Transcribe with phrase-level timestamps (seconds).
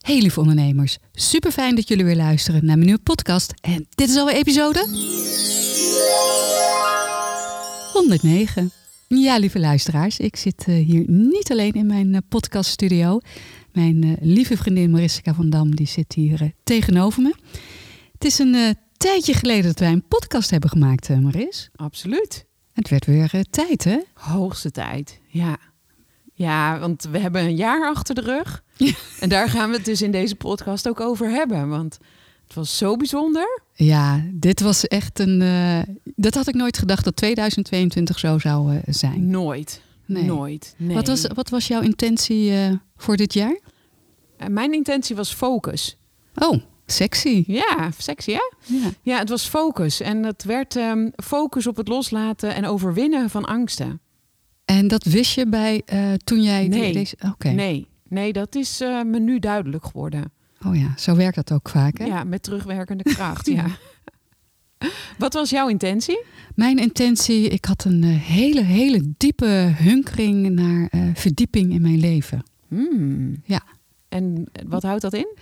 [0.00, 3.54] Hey lieve ondernemers, super fijn dat jullie weer luisteren naar mijn nieuwe podcast.
[3.60, 4.86] En dit is alweer episode
[7.92, 8.70] 109.
[9.08, 13.20] Ja, lieve luisteraars, ik zit eh, hier niet alleen in mijn eh, podcaststudio.
[13.72, 17.34] Mijn eh, lieve vriendin Mariska van Dam die zit hier tegenover me.
[18.12, 21.68] Het is een tijdje geleden dat wij een podcast hebben gemaakt, eh, Maris.
[21.76, 22.44] Absoluut.
[22.72, 23.98] Het werd weer eh, tijd, hè?
[24.14, 25.20] Hoogste tijd.
[25.26, 25.56] Ja.
[26.34, 28.62] Ja, want we hebben een jaar achter de rug.
[29.20, 31.68] En daar gaan we het dus in deze podcast ook over hebben.
[31.68, 31.98] Want
[32.46, 33.60] het was zo bijzonder.
[33.74, 35.42] Ja, dit was echt een.
[35.42, 39.30] eh, dat had ik nooit gedacht dat 2022 zo zou zijn.
[39.30, 39.82] Nooit.
[40.06, 40.22] Nee.
[40.22, 40.74] Nooit.
[40.76, 40.94] Nee.
[40.94, 42.52] Wat, was, wat was jouw intentie
[42.96, 43.58] voor dit jaar?
[44.48, 45.96] Mijn intentie was focus.
[46.34, 47.44] Oh, sexy.
[47.46, 48.52] Ja, sexy hè?
[48.66, 48.90] Ja.
[49.02, 50.00] Ja, het was focus.
[50.00, 54.00] En het werd ehm, focus op het loslaten en overwinnen van angsten.
[54.64, 56.92] En dat wist je bij eh, toen jij Nee.
[56.92, 57.16] deze.
[57.32, 57.48] Oké.
[57.48, 60.32] Nee, nee, dat is eh, me nu duidelijk geworden.
[60.66, 61.98] Oh ja, zo werkt dat ook vaak.
[61.98, 62.04] Hè?
[62.04, 63.46] Ja, met terugwerkende kracht.
[63.46, 63.66] ja.
[65.18, 66.24] Wat was jouw intentie?
[66.54, 72.42] Mijn intentie, ik had een eh, hele, hele diepe hunkering naar verdieping in mijn leven.
[72.68, 73.42] Hmm.
[73.44, 73.62] Ja.
[74.08, 75.36] En wat houdt dat in?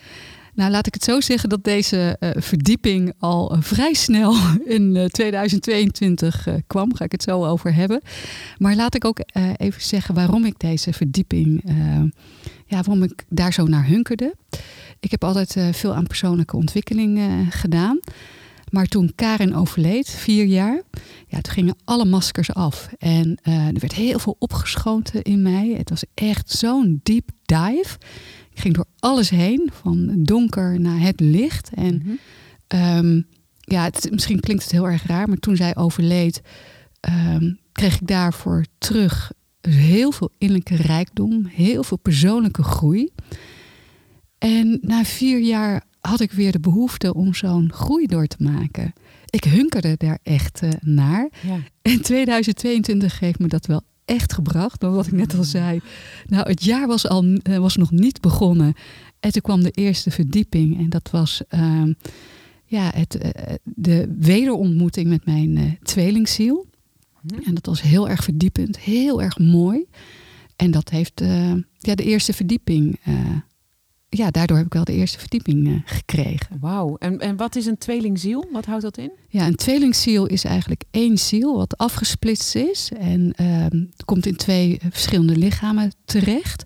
[0.57, 4.35] Nou, laat ik het zo zeggen dat deze eh, verdieping al eh, vrij snel
[4.77, 6.95] in eh, 2022 eh, kwam.
[6.95, 8.01] Ga ik het zo over hebben.
[8.59, 9.19] Maar laat ik ook
[9.57, 11.63] even zeggen waarom ik deze verdieping,
[12.67, 14.35] ja, waarom ik daar zo naar hunkerde.
[15.01, 18.01] Ik heb altijd veel aan persoonlijke ontwikkeling gedaan.
[18.71, 20.83] Maar toen Karin overleed, vier jaar,
[21.27, 22.89] ja, toen gingen alle maskers af.
[22.99, 25.75] En er werd heel veel opgeschoten in mij.
[25.77, 27.99] Het was echt zo'n deep dive.
[28.57, 31.71] Ik ging door alles heen, van donker naar het licht.
[31.75, 32.15] En Mhm.
[32.67, 33.21] Ehm,
[33.59, 36.41] ja, het, misschien klinkt het heel erg raar, maar toen zij overleed,
[37.01, 43.09] ehm, kreeg ik daarvoor terug heel veel innerlijke rijkdom, heel veel persoonlijke groei.
[44.39, 48.93] En na vier jaar had ik weer de behoefte om zo'n groei door te maken.
[49.27, 51.29] Ik hunkerde daar echt eh, naar.
[51.47, 51.59] Ja.
[51.83, 54.83] En 2022 heeft me dat wel echt gebracht.
[54.83, 55.81] Maar wat ik net al zei.
[56.27, 58.75] Nou, het jaar was, al, eh, was nog niet begonnen.
[59.21, 60.79] En toen kwam de eerste verdieping.
[60.79, 61.93] En dat was ehm,
[62.65, 66.67] ja, het, eh, de wederontmoeting met mijn eh, tweelingziel.
[67.21, 67.41] Mhm.
[67.45, 68.79] En dat was heel erg verdiepend.
[68.79, 69.85] Heel erg mooi.
[70.57, 71.23] En dat heeft
[71.79, 72.99] ja, de eerste verdieping...
[74.19, 76.59] eh, ja, daardoor heb ik wel de eerste verdieping eh, gekregen.
[76.61, 76.97] Wauw.
[76.97, 78.45] En, en wat is een tweelingziel?
[78.53, 79.13] Wat houdt dat in?
[79.29, 82.91] Ja, een tweelingziel is eigenlijk één ziel wat afgesplitst is.
[82.99, 83.33] En
[83.91, 86.65] het komt in twee verschillende lichamen terecht.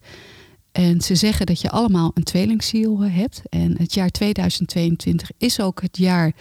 [0.72, 3.43] En ze zeggen dat je allemaal een tweelingziel eh, hebt.
[3.49, 6.33] En het jaar 2022 is ook het jaar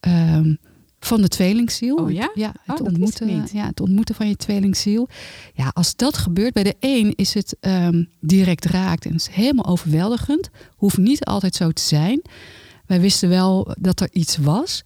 [0.00, 0.54] ehm,
[1.00, 1.96] van de tweelingziel.
[1.96, 2.30] Oh ja?
[2.34, 5.08] Ja, het, ik ontmoeten, ja, het ontmoeten van je tweelingziel.
[5.54, 9.34] Ja, als dat gebeurt, bij de een is het ehm, direct raakt en het is
[9.34, 10.50] helemaal overweldigend.
[10.76, 12.22] Hoeft niet altijd zo te zijn.
[12.86, 14.82] Wij wisten wel dat er iets was.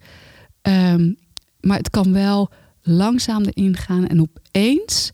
[0.61, 1.13] Ehm,
[1.59, 2.49] maar het kan wel
[2.81, 5.11] langzaam erin gaan en opeens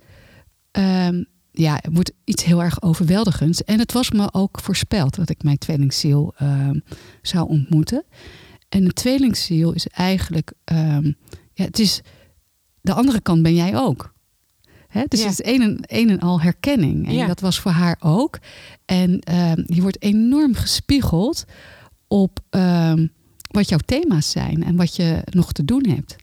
[0.72, 3.64] ehm, ja, het wordt iets heel erg overweldigends.
[3.64, 6.34] En het was me ook voorspeld dat ik mijn tweelingziel
[7.22, 8.04] zou ontmoeten.
[8.70, 11.06] En een tweelingziel is eigenlijk, ehm,
[11.54, 12.02] ja, het is
[12.82, 14.14] de andere kant ben jij ook.
[14.88, 15.04] Hè?
[15.08, 15.28] Dus Ja.
[15.30, 17.08] het is een en, een en al herkenning.
[17.08, 17.28] En Ja.
[17.28, 18.40] dat was voor haar ook.
[18.86, 21.46] En ehm, je wordt enorm gespiegeld
[22.08, 23.08] op ehm,
[23.52, 26.16] wat jouw thema's zijn en wat je nog te doen hebt.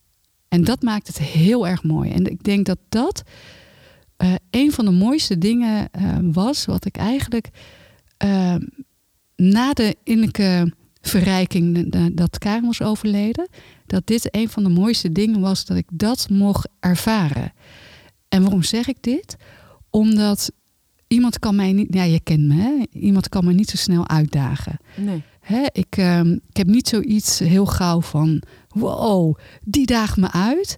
[0.48, 2.10] En dat maakt het heel erg mooi.
[2.10, 3.22] En ik denk dat dat
[4.16, 5.88] eh, een van de mooiste dingen
[6.32, 7.48] was, wat ik eigenlijk
[9.36, 10.72] na de innerlijke
[11.08, 13.48] verrijking dat Karen was overleden,
[13.86, 17.52] dat dit een van de mooiste dingen was dat ik dat mocht ervaren.
[18.28, 19.36] En waarom zeg ik dit?
[19.90, 20.52] Omdat
[21.06, 22.98] iemand kan mij niet, ja, je kent me, hè?
[22.98, 24.76] iemand kan me niet zo snel uitdagen.
[24.96, 25.22] Nee.
[25.40, 30.76] Hè, ik, ehm, ik heb niet zoiets heel gauw van, wow, die daagt me uit.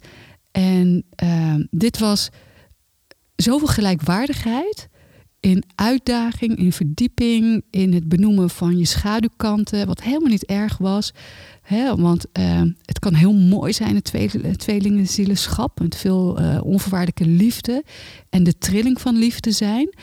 [0.51, 2.29] En ehm, dit was
[3.37, 4.89] zoveel gelijkwaardigheid
[5.41, 11.13] in uitdaging, in verdieping, in het benoemen van je schaduwkanten, wat helemaal niet erg was.
[11.63, 17.85] Hè, want ehm, het kan heel mooi zijn, het tweelingenzielenschap, met veel eh, onvoorwaardelijke liefde
[18.31, 19.95] en de trilling van liefde zijn.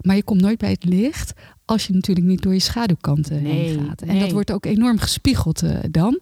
[0.00, 1.32] Maar je komt nooit bij het licht
[1.64, 4.02] als je natuurlijk niet door je schaduwkanten Nee, heen gaat.
[4.02, 4.20] En nee.
[4.20, 6.20] dat wordt ook enorm gespiegeld eh, dan.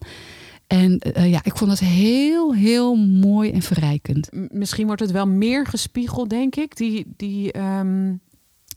[0.67, 4.29] En eh, ja, ik vond dat heel, heel mooi en verrijkend.
[4.51, 6.75] Misschien wordt het wel meer gespiegeld, denk ik.
[6.77, 8.13] Die, die ehm,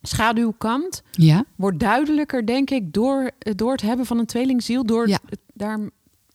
[0.08, 4.84] schaduwkant Ja, wordt duidelijker, denk ik, door, door het hebben van een tweelingziel.
[4.86, 5.18] Door Ja.
[5.28, 5.78] het daar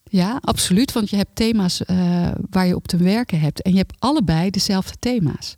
[0.03, 0.91] Ja, absoluut.
[0.91, 3.61] Want je hebt thema's eh, waar je op te werken hebt.
[3.61, 5.57] En je hebt allebei dezelfde thema's.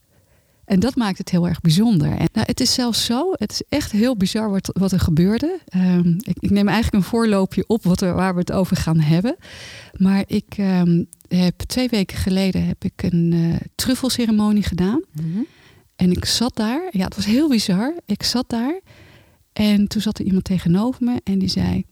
[0.66, 2.08] En dat maakt het heel erg bijzonder.
[2.12, 5.60] En, nou, het is zelfs zo, het is echt heel bizar wat, wat er gebeurde.
[5.66, 9.00] Ehm, ik, ik neem eigenlijk een voorloopje op wat er, waar we het over gaan
[9.00, 9.36] hebben.
[9.98, 15.02] Maar ik ehm, heb twee weken geleden heb ik een eh truffelceremonie gedaan.
[15.96, 16.88] En ik zat daar.
[16.92, 17.94] Ja, het was heel bizar.
[18.06, 18.80] Ik zat daar.
[19.54, 21.86] En toen zat er iemand tegenover me en die zei: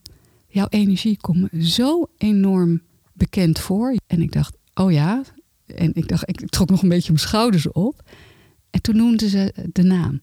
[0.48, 2.82] Jouw energie komt me zo enorm
[3.14, 3.96] bekend voor.
[4.08, 5.22] En ik dacht: Oh ja.
[5.66, 8.02] En ik dacht, ik trok nog een beetje mijn schouders op.
[8.70, 10.22] En toen noemde ze de naam.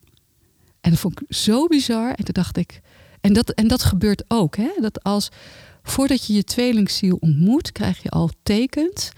[0.80, 2.08] En dat vond ik zo bizar.
[2.08, 2.80] En toen dacht ik.
[3.20, 4.56] En dat, en dat gebeurt ook.
[4.56, 4.70] Hè?
[4.80, 5.28] Dat als
[5.82, 9.10] voordat je je tweelingziel ontmoet, krijg je al tekens.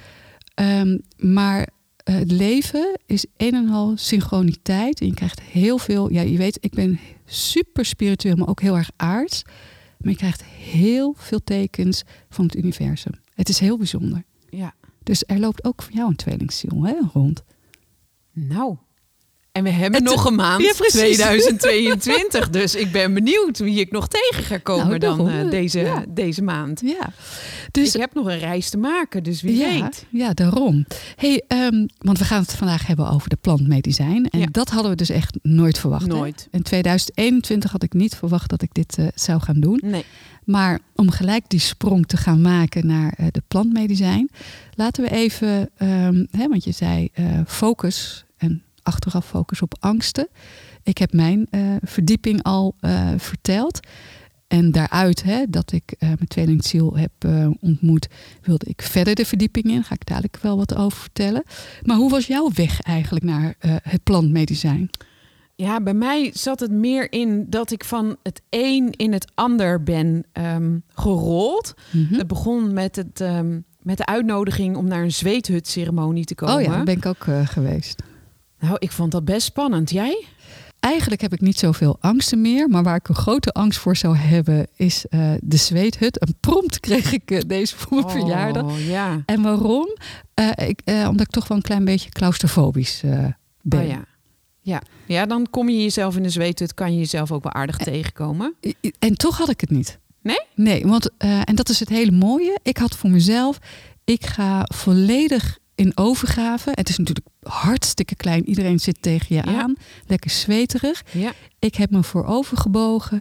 [0.55, 1.69] Ehm, maar
[2.05, 5.01] het leven is een en al synchroniteit.
[5.01, 6.13] En je krijgt heel veel.
[6.13, 9.43] Ja, je weet, ik ben super spiritueel, maar ook heel erg aards.
[9.99, 13.13] Maar je krijgt heel veel tekens van het universum.
[13.35, 14.25] Het is heel bijzonder.
[14.49, 14.75] Ja.
[15.03, 17.43] Dus er loopt ook voor jou een tweelingziel hè, rond.
[18.33, 18.77] Nou.
[19.53, 20.93] En we hebben Het- nog een maand, Ja, precies.
[21.01, 22.51] 2022.
[22.61, 26.05] dus ik ben benieuwd wie ik nog tegen ga komen Nou, dan eh, deze, Ja.
[26.09, 26.81] deze maand.
[26.85, 27.13] Ja.
[27.71, 30.07] Dus ik heb nog een reis te maken, dus wie ja, weet.
[30.11, 30.87] Ja, daarom.
[31.17, 34.29] Hey, ehm, want we gaan het vandaag hebben over de plantmedicijn.
[34.31, 36.07] En dat hadden we dus echt nooit verwacht.
[36.07, 36.09] hè?
[36.09, 36.49] Nooit.
[36.51, 39.81] In 2021 had ik niet verwacht dat ik dit eh, zou gaan doen.
[39.85, 40.05] Nee.
[40.45, 44.31] Maar om gelijk die sprong te gaan maken naar eh, de plantmedicijn,
[44.75, 47.09] laten we even, ehm, hè, want je zei
[47.47, 50.29] focus en achteraf focus op angsten.
[50.83, 53.81] Ik heb mijn eh, verdieping al eh, verteld.
[54.47, 57.13] En daaruit, hè, dat ik eh, mijn tweelingziel heb
[57.61, 58.09] ontmoet,
[58.43, 59.85] wilde ik verder de verdieping in.
[59.85, 61.43] Ga ik dadelijk wel wat over vertellen.
[61.83, 64.91] Maar hoe was jouw weg eigenlijk naar het plantmedicijn?
[65.55, 69.83] Ja, bij mij zat het meer in dat ik van het een in het ander
[69.83, 71.75] ben ehm, gerold.
[71.91, 72.15] Mhm.
[72.15, 76.55] Het begon met, het, ehm, met de uitnodiging om naar een zweethutceremonie te komen.
[76.55, 78.03] Oh ja, daar ben ik ook geweest.
[78.63, 79.91] Nou, ik vond dat best spannend.
[79.91, 80.25] Jij?
[80.81, 82.69] Eigenlijk heb ik niet zoveel angsten meer.
[82.69, 86.19] Maar waar ik een grote angst voor zou hebben, is eh, de zweethut.
[86.19, 88.63] En prompt kreeg ik eh, deze voor mijn verjaardag.
[88.63, 89.23] Oh, ja.
[89.27, 89.97] En waarom?
[90.35, 93.01] Eh, ik, omdat ik toch wel een klein beetje claustrofobisch
[93.63, 93.81] ben.
[93.81, 94.05] Oh, ja.
[94.61, 94.83] Ja.
[95.07, 98.55] ja, dan kom je jezelf in de zweethut, kan je jezelf ook wel aardig tegenkomen.
[98.99, 99.99] En toch had ik het niet.
[100.21, 100.41] Nee?
[100.55, 102.59] Nee, want, en dat is het hele mooie.
[102.63, 103.59] Ik had voor mezelf,
[104.05, 106.71] ik ga volledig in overgave.
[106.75, 108.49] Het is natuurlijk hartstikke klein.
[108.49, 109.61] Iedereen zit tegen je Ja.
[109.61, 109.75] aan.
[110.07, 111.03] Lekker zweterig.
[111.13, 111.33] Ja.
[111.59, 113.21] Ik heb me voorover gebogen.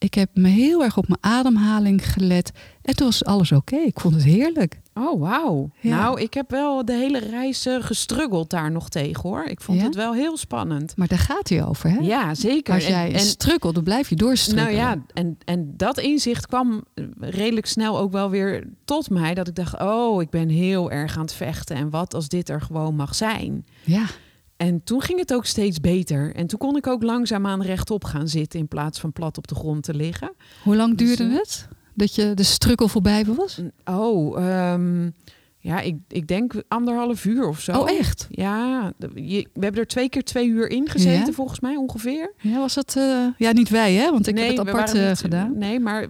[0.00, 2.50] Ik heb me heel erg op mijn ademhaling gelet.
[2.82, 3.76] En toen was alles oké.
[3.76, 4.80] Ik vond het heerlijk.
[4.94, 5.70] Oh, wauw.
[5.80, 5.96] Ja.
[5.96, 9.44] Nou, ik heb wel de hele reis eh, gestruggeld daar nog tegen, hoor.
[9.44, 9.84] Ik vond Ja?
[9.84, 10.96] het wel heel spannend.
[10.96, 11.98] Maar daar gaat hij over, hè?
[11.98, 12.74] Ja, zeker.
[12.74, 14.72] Als En- jij en, strukkelt, dan blijf je doorstrukkelen.
[14.74, 19.34] Nou ja, en, en dat inzicht kwam eh, redelijk snel ook wel weer tot mij.
[19.34, 21.76] Dat ik dacht, oh, ik ben heel erg aan het vechten.
[21.76, 23.66] En wat als dit er gewoon mag zijn?
[23.84, 24.04] Ja.
[24.66, 26.34] En toen ging het ook steeds beter.
[26.34, 28.58] En toen kon ik ook langzaamaan rechtop gaan zitten...
[28.60, 30.32] in plaats van plat op de grond te liggen.
[30.62, 31.68] Hoe lang Dus, duurde eh, het?
[31.94, 33.60] Dat je de strukkel voorbij was?
[33.84, 35.10] Oh, ehm,
[35.58, 37.72] ja, ik, ik denk anderhalf uur of zo.
[37.80, 38.26] Oh, echt?
[38.30, 41.32] Ja, je- we hebben er twee keer twee uur in gezeten, Ja?
[41.32, 42.34] volgens mij ongeveer.
[42.40, 42.94] Ja, was dat...
[42.96, 44.10] eh, ja, niet wij, hè?
[44.10, 45.58] Want ik heb het apart eh, niet- gedaan.
[45.58, 46.06] Nee, maar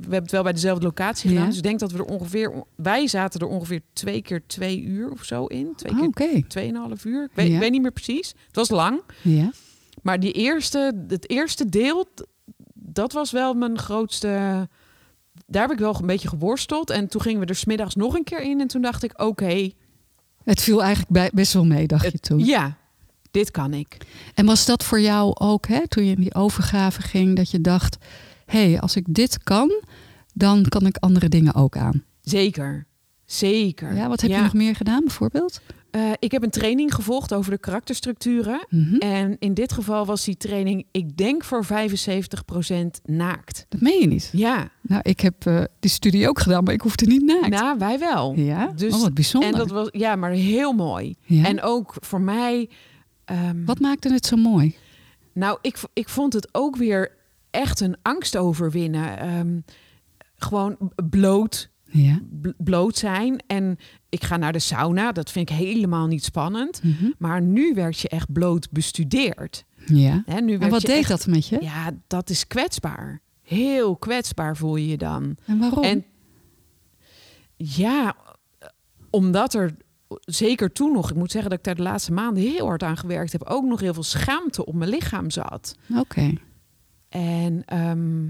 [0.00, 1.42] we, hebben het wel bij dezelfde locatie gedaan.
[1.44, 1.48] Ja.
[1.48, 2.64] Dus ik denk dat we er ongeveer...
[2.76, 5.72] Wij zaten er ongeveer twee keer twee uur of zo in.
[5.76, 6.46] Twee Oh, keer Oké.
[6.46, 7.24] tweeënhalf uur.
[7.24, 7.54] Ik weet, Ja.
[7.54, 8.34] ik weet niet meer precies.
[8.46, 9.00] Het was lang.
[9.22, 9.52] Ja.
[10.02, 12.06] Maar die eerste, het eerste deel,
[12.74, 14.28] dat was wel mijn grootste...
[15.46, 16.90] Daar heb ik wel een beetje geworsteld.
[16.90, 18.60] En toen gingen we er smiddags nog een keer in.
[18.60, 19.70] En toen dacht ik, oké,
[20.44, 22.44] Het viel eigenlijk best wel mee, dacht je toen.
[22.44, 22.76] ja,
[23.30, 23.96] dit kan ik.
[24.34, 27.60] En was dat voor jou ook, hè, toen je in die overgave ging, dat je
[27.60, 27.96] dacht:
[28.50, 29.82] hey, als ik dit kan,
[30.34, 32.02] dan kan ik andere dingen ook aan?
[32.20, 32.86] Zeker,
[33.24, 33.94] zeker.
[33.94, 35.60] Ja, wat heb je nog meer gedaan, bijvoorbeeld?
[35.90, 38.66] Eh, ik heb een training gevolgd over de karakterstructuren.
[38.68, 38.94] Mhm.
[38.94, 43.66] En in dit geval was die training, ik denk voor 75% naakt.
[43.68, 44.28] Dat meen je niet.
[44.32, 47.48] Ja, Nou, ik heb eh, die studie ook gedaan, maar ik hoefde niet naakt.
[47.48, 48.32] nou, wij wel.
[48.36, 49.52] ja, dus- oh, wat bijzonder.
[49.52, 51.14] En dat was, ja, maar heel mooi.
[51.24, 51.44] Ja?
[51.44, 52.68] En ook voor mij.
[53.24, 54.76] ehm, Wat maakte het zo mooi?
[55.32, 57.10] Nou, ik, ik vond het ook weer
[57.50, 59.18] echt een angst overwinnen.
[59.18, 59.60] Ehm,
[60.36, 60.76] gewoon
[61.10, 62.20] bloot, Ja.
[62.56, 63.42] bloot zijn.
[63.46, 63.78] En
[64.08, 65.12] ik ga naar de sauna.
[65.12, 66.82] Dat vind ik helemaal niet spannend.
[66.82, 67.10] Mhm.
[67.18, 69.64] Maar nu werd je echt bloot bestudeerd.
[69.86, 70.22] ja.
[70.26, 71.58] Hè, nu En wat je deed echt- dat met je?
[71.62, 73.20] Ja, dat is kwetsbaar.
[73.42, 75.36] Heel kwetsbaar voel je je dan.
[75.46, 75.82] En waarom?
[75.84, 76.04] En
[77.56, 78.16] ja,
[79.10, 79.76] omdat er
[80.20, 82.96] zeker toen nog, ik moet zeggen dat ik daar de laatste maanden heel hard aan
[82.96, 85.76] gewerkt heb, ook nog heel veel schaamte op mijn lichaam zat.
[85.96, 86.32] Oké.
[87.10, 88.24] En ehm,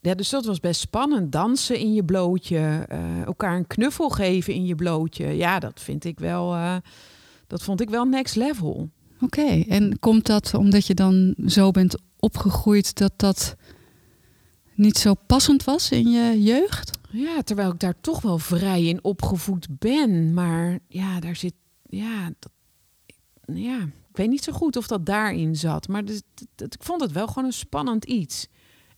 [0.00, 1.32] Ja, dus dat was best spannend.
[1.32, 5.26] Dansen in je blootje, eh, elkaar een knuffel geven in je blootje.
[5.26, 6.54] Ja, dat vind ik wel.
[6.54, 6.76] eh,
[7.46, 8.90] dat vond ik wel next level.
[9.20, 13.56] Oké, en komt dat omdat je dan zo bent opgegroeid dat dat
[14.74, 16.98] niet zo passend was in je jeugd?
[17.10, 20.34] Ja, terwijl ik daar toch wel vrij in opgevoed ben.
[20.34, 21.54] Maar ja, daar zit.
[21.88, 22.52] Ja, dat,
[23.56, 25.88] ja ik weet niet zo goed of dat daarin zat.
[25.88, 26.22] Maar dus,
[26.56, 28.46] ik vond het wel gewoon een spannend iets.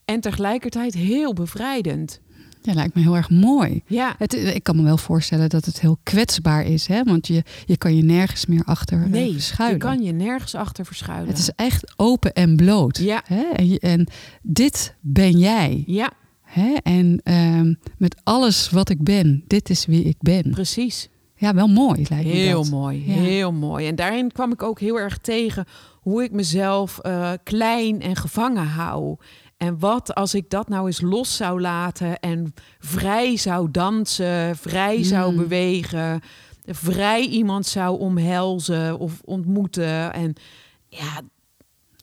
[0.05, 2.19] En tegelijkertijd heel bevrijdend.
[2.61, 3.81] Ja, lijkt me heel erg mooi.
[3.87, 7.03] Ja, Het, ik kan me wel voorstellen dat het heel kwetsbaar is, hè?
[7.03, 9.79] want je, je kan je nergens meer achter eh, nee, je verschuilen.
[9.79, 11.27] kan je nergens achter verschuilen.
[11.27, 12.97] Het is echt open en bloot.
[12.97, 13.21] Ja.
[13.25, 13.41] Hè?
[13.41, 14.07] En, je- en
[14.41, 15.83] dit ben jij.
[15.85, 16.11] Ja,
[16.41, 16.73] Hè?
[16.83, 20.49] En ehm, met alles wat ik ben, dit is wie ik ben.
[20.51, 21.09] precies.
[21.39, 22.71] Ja, wel mooi lijkt me Heel dat.
[22.71, 23.13] mooi, Ja.
[23.13, 23.87] heel mooi.
[23.87, 25.65] En daarin kwam ik ook heel erg tegen
[25.99, 29.15] hoe ik mezelf eh, klein en gevangen hou.
[29.57, 35.03] En wat als ik dat nou eens los zou laten en vrij zou dansen, vrij
[35.03, 35.37] zou Mm.
[35.37, 36.21] bewegen,
[36.65, 40.13] vrij iemand zou omhelzen of ontmoeten.
[40.13, 40.33] En
[40.87, 41.21] ja,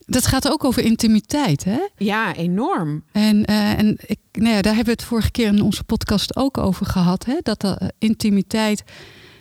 [0.06, 1.78] Dat gaat ook over intimiteit, hè?
[1.96, 3.04] ja enorm.
[3.12, 6.36] En, eh, en ik, nou ja, daar hebben we het vorige keer in onze podcast
[6.36, 7.24] ook over gehad.
[7.24, 7.36] Hè?
[7.42, 8.84] Dat de eh, intimiteit,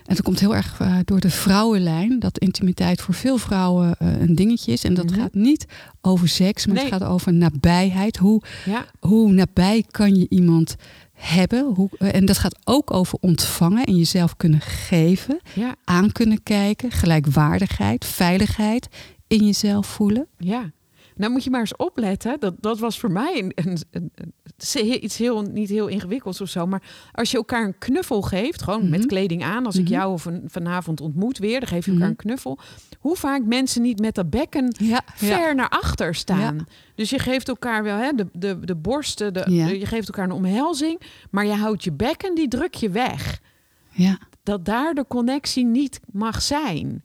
[0.05, 4.19] en dat komt heel erg eh, door de vrouwenlijn, dat intimiteit voor veel vrouwen eh,
[4.21, 4.83] een dingetje is.
[4.83, 5.19] En dat Mhm.
[5.19, 5.65] gaat niet
[6.01, 6.85] over seks, maar Nee.
[6.85, 8.17] het gaat over nabijheid.
[8.17, 10.75] Hoe, Ja, hoe nabij kan je iemand
[11.13, 11.73] hebben?
[11.75, 16.43] Hoe, eh, en dat gaat ook over ontvangen en jezelf kunnen geven, ja, aan kunnen
[16.43, 18.87] kijken, gelijkwaardigheid, veiligheid
[19.27, 20.27] in jezelf voelen.
[20.37, 20.71] ja.
[21.15, 22.39] Nou moet je maar eens opletten.
[22.39, 23.77] Dat, dat was voor mij een,
[25.03, 26.65] iets heel, niet heel ingewikkelds of zo.
[26.67, 26.81] Maar
[27.11, 28.89] als je elkaar een knuffel geeft, gewoon Mhm.
[28.89, 29.65] met kleding aan.
[29.65, 29.91] Als ik Mhm.
[29.93, 32.15] jou of vanavond ontmoet weer, dan geef je elkaar Mhm.
[32.19, 32.59] een knuffel.
[32.99, 36.65] Hoe vaak mensen niet met dat bekken Ja, ver naar achter staan.
[36.95, 40.31] Dus je geeft elkaar wel hè, de, de, de borsten, de- je geeft elkaar een
[40.31, 41.01] omhelzing.
[41.31, 43.39] Maar je houdt je bekken, die druk je weg.
[43.89, 44.17] ja.
[44.43, 47.03] Dat daar de connectie niet mag zijn.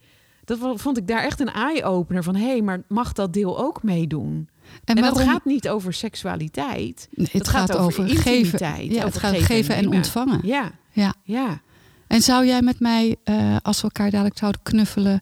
[0.58, 2.34] Dat vond ik daar echt een eye-opener van...
[2.34, 4.48] hé, hey, maar mag dat deel ook meedoen?
[4.84, 5.18] En, En, waarom?
[5.18, 7.08] dat gaat niet over seksualiteit.
[7.10, 10.40] Nee, het gaat over geven, ja, het over gaat geven geven en ontvangen.
[10.42, 11.14] Ja, Ja.
[11.22, 11.60] ja.
[12.06, 15.20] En zou jij met mij, eh, als we elkaar dadelijk zouden knuffelen,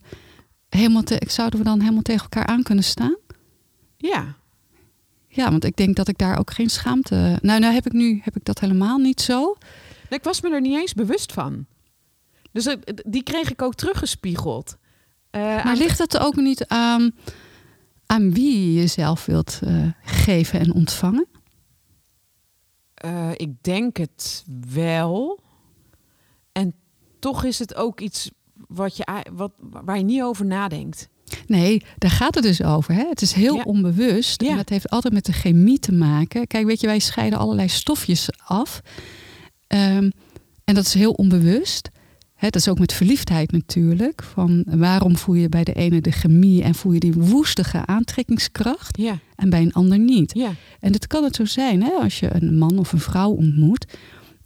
[0.69, 3.17] helemaal te, zouden we dan helemaal tegen elkaar aan kunnen staan?
[3.97, 4.35] Ja,
[5.27, 7.39] Ja, want ik denk dat ik daar ook geen schaamte.
[7.41, 9.55] Nou, nou heb ik nu heb ik dat helemaal niet zo.
[10.09, 11.65] Nee, ik was me er niet eens bewust van.
[12.51, 14.77] Dus die kreeg ik ook teruggespiegeld.
[15.31, 17.11] Eh, Maar ligt het ook niet aan,
[18.05, 21.27] aan wie je jezelf wilt eh, geven en ontvangen?
[22.93, 24.43] Eh, ik denk het
[24.73, 25.39] wel.
[26.51, 26.73] En
[27.19, 28.31] toch is het ook iets
[28.67, 31.07] wat je, wat, waar je niet over nadenkt.
[31.47, 32.93] Nee, daar gaat het dus over.
[32.93, 33.05] Hè?
[33.09, 33.61] Het is heel Ja.
[33.63, 34.41] onbewust.
[34.41, 34.49] Ja.
[34.49, 36.47] En dat heeft altijd met de chemie te maken.
[36.47, 38.81] Kijk, weet je, wij scheiden allerlei stofjes af.
[39.67, 40.09] Ehm,
[40.63, 41.89] en dat is heel onbewust.
[42.39, 44.23] Hè, dat is ook met verliefdheid natuurlijk.
[44.23, 48.97] Van waarom voel je bij de ene de chemie en voel je die woestige aantrekkingskracht
[48.97, 50.33] Ja, en bij een ander niet?
[50.35, 53.29] ja, En het kan het zo zijn hè, als je een man of een vrouw
[53.31, 53.97] ontmoet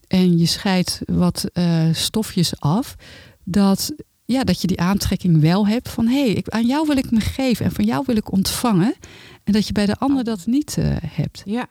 [0.08, 2.96] en je scheidt wat eh, stofjes af,
[3.44, 3.94] dat,
[4.26, 7.12] ja, dat je die aantrekking wel hebt van hé, hey, ik- aan jou wil ik
[7.12, 8.94] me geven en van jou wil ik ontvangen.
[9.44, 11.42] En dat je bij de ander dat niet eh, hebt.
[11.46, 11.66] ja.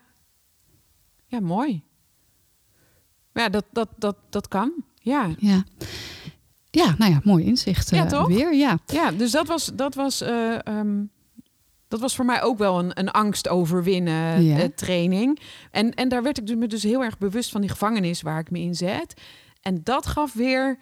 [1.27, 1.81] Ja, mooi.
[3.33, 4.71] Ja, dat, dat, dat, dat kan.
[5.03, 5.63] Ja, Ja.
[6.69, 8.27] Ja, nou ja, mooi inzicht Ja, eh, toch?
[8.27, 8.53] weer.
[8.53, 8.77] Ja.
[8.85, 11.03] ja dus dat was, dat was, eh, ehm,
[11.87, 14.57] dat was voor mij ook wel een, een angst overwinnen Ja.
[14.57, 15.39] eh, training.
[15.71, 18.51] En, en daar werd ik me dus heel erg bewust van die gevangenis waar ik
[18.51, 19.21] me in zet.
[19.61, 20.77] En dat gaf weer,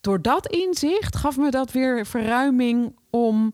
[0.00, 3.52] door dat inzicht, gaf me dat weer verruiming om,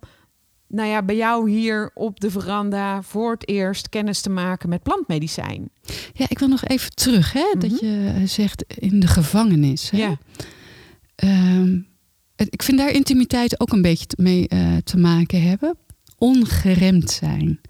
[0.74, 4.82] nou ja, bij jou hier op de veranda voor het eerst kennis te maken met
[4.82, 5.70] plantmedicijn.
[6.12, 7.84] ja, ik wil nog even terug, hè, dat Mhm.
[7.86, 9.90] je eh, zegt in de gevangenis.
[9.90, 9.96] Hè?
[9.98, 10.18] Ja.
[11.14, 11.78] Ehm,
[12.36, 15.76] ik vind daar intimiteit ook een beetje mee eh, te maken hebben.
[16.18, 17.60] Ongeremd zijn.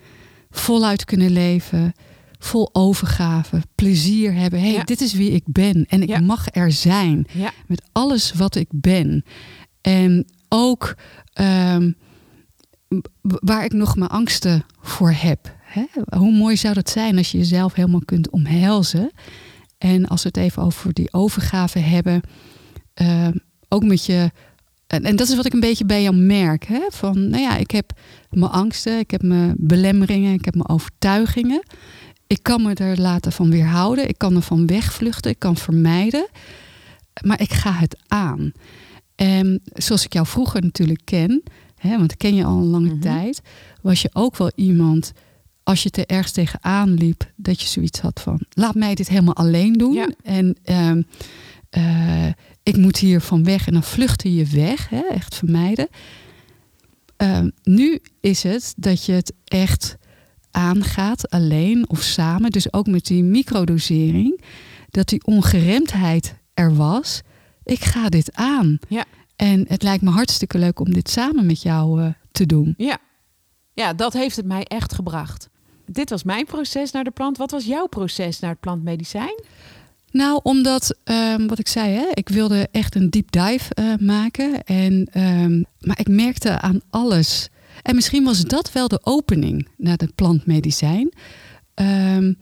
[0.51, 1.93] Voluit kunnen leven.
[2.39, 3.63] Vol overgave.
[3.75, 4.61] Plezier hebben.
[4.61, 4.85] hey, Ja.
[4.85, 5.87] dit is wie ik ben.
[5.89, 6.21] En ik Ja.
[6.21, 7.27] mag er zijn.
[7.33, 9.25] Ja, Met alles wat ik ben.
[9.81, 10.95] En ook
[11.33, 11.93] ehm,
[13.21, 15.55] waar ik nog mijn angsten voor heb.
[15.63, 15.85] Hè?
[16.19, 19.11] Hoe mooi zou dat zijn als je jezelf helemaal kunt omhelzen.
[19.79, 22.21] En als we het even over die overgave hebben.
[22.95, 23.33] ehm,
[23.69, 24.31] ook met je.
[24.87, 26.65] En, en dat is wat ik een beetje bij jou merk.
[26.65, 26.81] Hè?
[26.91, 27.93] Van, nou ja, ik heb
[28.31, 31.63] mijn angsten, ik heb mijn belemmeringen, ik heb mijn overtuigingen.
[32.27, 34.09] Ik kan me er laten van weerhouden.
[34.09, 35.31] Ik kan ervan wegvluchten.
[35.31, 36.29] Ik kan vermijden.
[37.25, 38.53] Maar ik ga het aan.
[39.15, 41.43] En zoals ik jou vroeger natuurlijk ken,
[41.89, 43.01] hè, want ken je al een lange Mhm.
[43.01, 43.41] tijd,
[43.83, 45.13] was je ook wel iemand
[45.63, 49.37] als je er ergens tegenaan liep, dat je zoiets had van: laat mij dit helemaal
[49.37, 49.93] alleen doen.
[49.93, 50.09] Ja.
[50.23, 51.03] En ehm,
[51.71, 52.27] eh,
[52.63, 53.67] ik moet hier van weg.
[53.67, 55.89] En dan vluchtte je weg, hè, echt vermijden.
[57.17, 59.97] Ehm, nu is het dat je het echt
[60.51, 62.51] aangaat, alleen of samen.
[62.51, 64.41] Dus ook met die microdosering,
[64.91, 67.21] dat die ongeremdheid er was.
[67.65, 68.79] Ik ga dit aan.
[68.89, 69.05] Ja.
[69.37, 72.75] En het lijkt me hartstikke leuk om dit samen met jou eh, te doen.
[72.77, 72.99] Ja.
[73.73, 75.49] ja, dat heeft het mij echt gebracht.
[75.87, 77.37] Dit was mijn proces naar de plant.
[77.37, 79.43] Wat was jouw proces naar het plantmedicijn?
[80.11, 84.65] Nou, omdat, ehm, wat ik zei, hè, ik wilde echt een deep dive eh, maken.
[84.65, 87.49] En, ehm, maar ik merkte aan alles.
[87.83, 91.13] En misschien was dat wel de opening naar de plantmedicijn.
[91.75, 92.33] Ehm,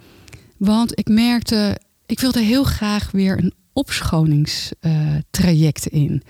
[0.56, 6.22] want ik merkte, ik wilde heel graag weer een opschoningstraject in.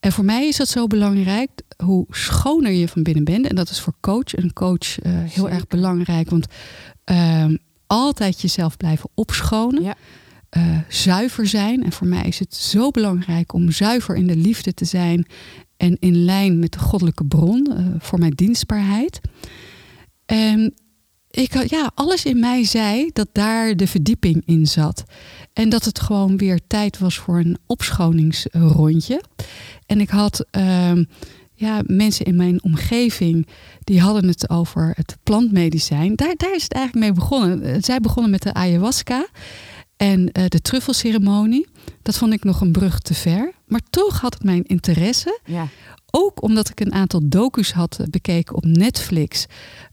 [0.00, 1.50] En voor mij is dat zo belangrijk,
[1.84, 3.46] hoe schoner je van binnen bent.
[3.46, 5.50] En dat is voor coach, een coach eh, heel Zeker.
[5.50, 6.30] erg belangrijk.
[6.30, 6.46] Want
[7.04, 9.82] ehm, altijd jezelf blijven opschonen.
[9.82, 9.94] Ja.
[10.50, 11.84] eh, zuiver zijn.
[11.84, 15.26] En voor mij is het zo belangrijk om zuiver in de liefde te zijn.
[15.76, 19.20] En in lijn met de goddelijke bron eh, voor mijn dienstbaarheid.
[20.26, 20.74] En
[21.30, 25.04] ik, had- ja, alles in mij zei dat daar de verdieping in zat.
[25.52, 29.22] En dat het gewoon weer tijd was voor een opschoningsrondje.
[29.86, 31.04] En ik had ehm,
[31.54, 33.46] ja, mensen in mijn omgeving
[33.84, 36.14] die hadden het over het plantmedicijn.
[36.16, 37.62] Daar, daar is het eigenlijk mee begonnen.
[37.62, 39.26] Eh, Zij begonnen met de ayahuasca
[39.96, 41.66] en eh, de truffelceremonie.
[42.02, 43.52] Dat vond ik nog een brug te ver.
[43.66, 45.38] Maar toch had het mijn interesse.
[45.44, 45.68] Ja.
[46.10, 49.46] Ook omdat ik een aantal docu's had eh, bekeken op Netflix.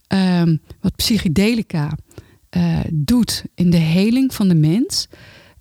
[0.08, 1.98] Ehm, wat psychedelica
[2.50, 5.08] eh, doet in de heling van de mens.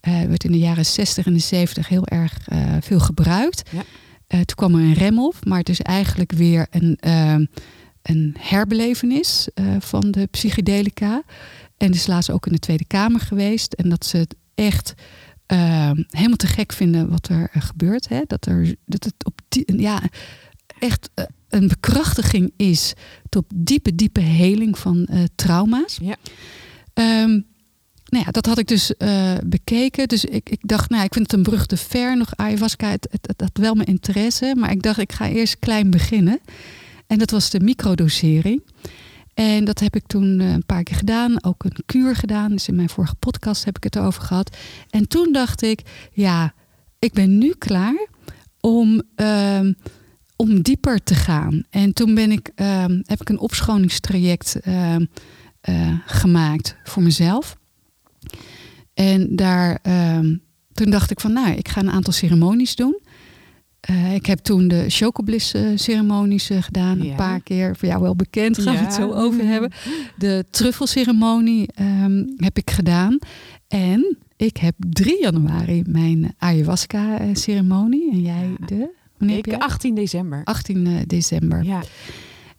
[0.00, 3.70] Eh werd in de jaren 60 en de 70 heel erg eh, veel gebruikt.
[3.70, 3.82] Ja.
[4.28, 7.44] Toen kwam er een rem op, maar het is eigenlijk weer een, ehm,
[8.02, 9.48] een herbelevenis
[9.78, 11.22] van de psychedelica.
[11.76, 13.72] En is laatst ook in de Tweede Kamer geweest.
[13.72, 14.94] En dat ze het echt
[15.46, 18.08] ehm, helemaal te gek vinden wat er gebeurt.
[18.08, 18.20] Hè?
[18.26, 20.02] Dat, er, dat het op die, ja,
[20.78, 21.10] echt
[21.48, 22.92] een bekrachtiging is
[23.28, 25.98] tot diepe, diepe heling van eh, trauma's.
[26.02, 26.16] Ja.
[26.94, 27.40] Ehm,
[28.04, 30.08] nou ja, dat had ik dus eh, bekeken.
[30.08, 32.16] Dus ik, ik dacht, nou, ik vind het een brug te ver.
[32.16, 34.54] Nog ayahuasca, het, het, het had wel mijn interesse.
[34.56, 36.40] Maar ik dacht, ik ga eerst klein beginnen.
[37.06, 38.62] En dat was de microdosering.
[39.34, 41.44] En dat heb ik toen eh, een paar keer gedaan.
[41.44, 42.50] Ook een kuur gedaan.
[42.50, 44.56] Dus in mijn vorige podcast heb ik het over gehad.
[44.90, 45.80] En toen dacht ik,
[46.12, 46.54] ja,
[46.98, 48.06] ik ben nu klaar
[48.60, 49.72] om, ehm,
[50.36, 51.62] om dieper te gaan.
[51.70, 55.04] En toen ben ik, ehm, heb ik een opschoningstraject ehm,
[55.60, 57.56] eh, gemaakt voor mezelf.
[58.94, 60.36] En daar, ehm,
[60.72, 62.98] toen dacht ik van, nou, ik ga een aantal ceremonies doen.
[63.80, 67.10] Eh, ik heb toen de Chocobliss ceremonies eh, gedaan, Ja.
[67.10, 67.76] een paar keer.
[67.76, 69.70] Voor jou wel bekend, gaan we het zo over hebben.
[70.18, 73.18] De truffelceremonie ehm, heb ik gedaan.
[73.68, 78.10] En ik heb 3 januari mijn ayahuasca-ceremonie.
[78.12, 78.88] En jij de?
[79.18, 79.60] Wanneer heb Ik, jij?
[79.60, 80.40] 18 december.
[80.44, 81.64] 18 december.
[81.64, 81.82] Ja.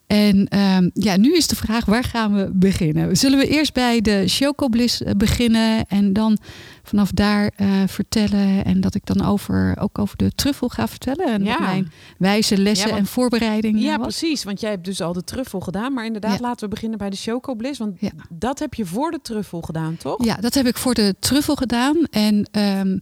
[0.08, 3.18] En ehm, ja, nu is de vraag, waar gaan we beginnen?
[3.18, 6.38] Zullen we eerst bij de Chocobliss eh, beginnen en dan
[6.84, 11.26] vanaf daar eh, vertellen en dat ik dan over, ook over de truffel ga vertellen
[11.28, 11.60] en Ja.
[11.60, 14.18] mijn wijze lessen Ja, want- en voorbereidingen Ja, was?
[14.20, 14.44] precies.
[14.44, 15.94] Want jij hebt dus al de truffel gedaan.
[15.94, 16.46] Maar inderdaad, Ja.
[16.48, 17.80] laten we beginnen bij de chocobliss.
[17.80, 20.26] Want dat heb je voor de truffel gedaan, toch?
[20.26, 23.02] Ja, dat heb ik voor de truffel gedaan en eh, Kun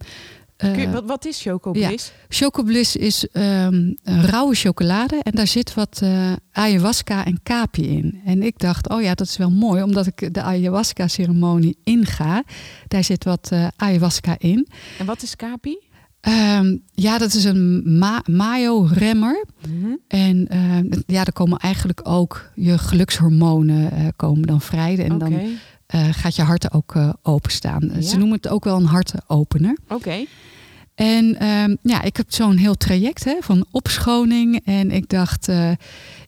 [0.58, 2.12] je- wat, wat is chocobliss?
[2.30, 8.22] Chocobliss is ehm, rauwe chocolade en daar zit wat eh, ayahuasca en kapi in.
[8.26, 12.44] En ik dacht, oh ja, dat is wel mooi, omdat ik de ayahuasca-ceremonie inga.
[12.88, 14.68] Daar zit wat eh, ayahuasca in.
[15.00, 15.78] En wat is kapi?
[16.22, 19.46] Ehm, ja, dat is een ma- mayo-remmer.
[19.70, 19.96] Mhm.
[20.08, 24.98] En eh, ja, daar komen eigenlijk ook je gelukshormonen eh, komen dan vrij.
[24.98, 25.40] En Oké, dan
[25.88, 27.90] eh, gaat je hart ook eh, openstaan.
[27.94, 28.02] Ja.
[28.02, 29.78] Ze noemen het ook wel een hartenopener.
[29.90, 30.26] oké.
[30.96, 34.62] En ehm, ja, ik heb zo'n heel traject hè, van opschoning.
[34.66, 35.72] En ik dacht, eh,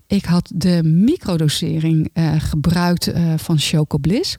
[0.08, 4.36] ik had de microdosering eh, gebruikt eh, van Chocobliss.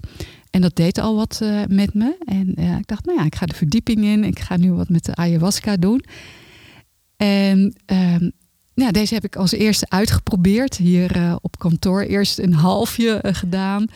[0.50, 2.16] En dat deed al wat eh, met me.
[2.24, 4.24] En eh, ik dacht, nou ja, ik ga de verdieping in.
[4.24, 6.04] Ik ga nu wat met de ayahuasca doen.
[7.16, 8.30] En ehm,
[8.74, 12.00] ja, deze heb ik als eerste uitgeprobeerd hier eh, op kantoor.
[12.00, 13.86] Eerst een halfje eh, gedaan.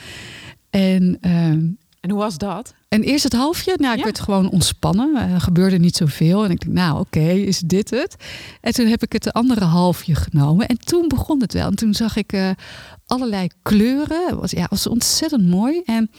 [0.72, 1.60] En ehm,
[2.00, 2.74] En hoe was dat?
[2.88, 4.04] en eerst het halfje, nou, ik Ja.
[4.04, 5.16] werd gewoon ontspannen.
[5.32, 6.44] Er gebeurde niet zoveel.
[6.44, 8.16] En ik dacht, nou oké, is dit het?
[8.60, 10.66] En toen heb ik het de andere halfje genomen.
[10.66, 11.66] En toen begon het wel.
[11.66, 12.50] En toen zag ik eh,
[13.06, 14.26] allerlei kleuren.
[14.26, 15.82] Het was, ja, was ontzettend mooi.
[15.84, 16.10] En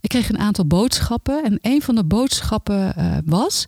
[0.00, 1.44] ik kreeg een aantal boodschappen.
[1.44, 3.66] En een van de boodschappen eh, was...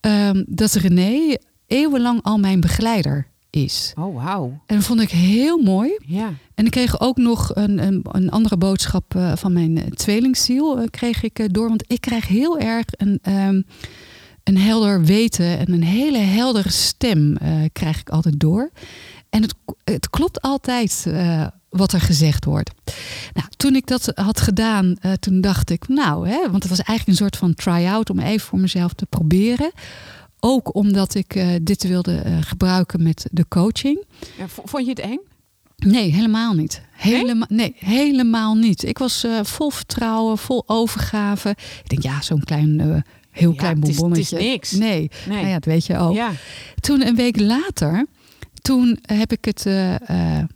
[0.00, 3.92] ehm, dat René eeuwenlang al mijn begeleider is.
[3.98, 4.60] Oh, wauw.
[4.66, 5.98] En dat vond ik heel mooi.
[6.06, 6.32] Ja.
[6.54, 10.78] En ik kreeg ook nog een, een, een andere boodschap eh, van mijn eh, tweelingziel.
[10.78, 11.68] eh, kreeg ik door.
[11.68, 13.62] Want ik krijg heel erg een, ehm,
[14.44, 17.36] een helder weten en een hele heldere stem
[17.72, 18.70] krijg ik altijd door.
[19.30, 21.06] En het, het klopt altijd
[21.68, 22.70] wat er gezegd wordt.
[23.32, 27.08] Nou, toen ik dat had gedaan, toen dacht ik, nou, hè, want het was eigenlijk
[27.08, 29.72] een soort van try-out om even voor mezelf te proberen.
[30.40, 34.04] Ook omdat ik eh, dit wilde eh, gebruiken met de coaching.
[34.38, 35.18] Ja, Vond je het eng?
[35.76, 36.82] Nee, helemaal niet.
[37.48, 37.74] Nee?
[37.78, 38.82] helemaal niet.
[38.82, 41.48] Ik was eh, vol vertrouwen, vol overgave.
[41.82, 44.38] Ik denk, ja, zo'n klein, heel Ja, klein is- het is bonbonnetje.
[44.38, 44.70] niks.
[44.72, 45.36] Nee, Nee.
[45.36, 46.14] Nou ja, dat weet je ook.
[46.14, 46.30] Ja.
[46.80, 48.06] Toen een week later,
[48.62, 49.62] toen heb ik het,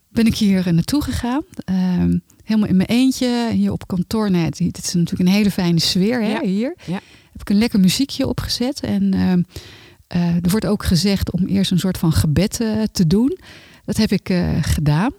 [0.08, 1.42] ben ik hier naartoe gegaan.
[1.64, 4.30] Ehm, helemaal in mijn eentje, hier op kantoor.
[4.30, 6.74] Nee, het, het is natuurlijk een hele fijne sfeer hè, hier.
[6.86, 7.00] Ja.
[7.34, 8.80] Heb ik een lekker muziekje opgezet.
[8.80, 9.42] En ehm,
[10.06, 13.38] eh, er wordt ook gezegd om eerst een soort van gebed eh, te doen.
[13.84, 15.12] Dat heb ik eh, gedaan.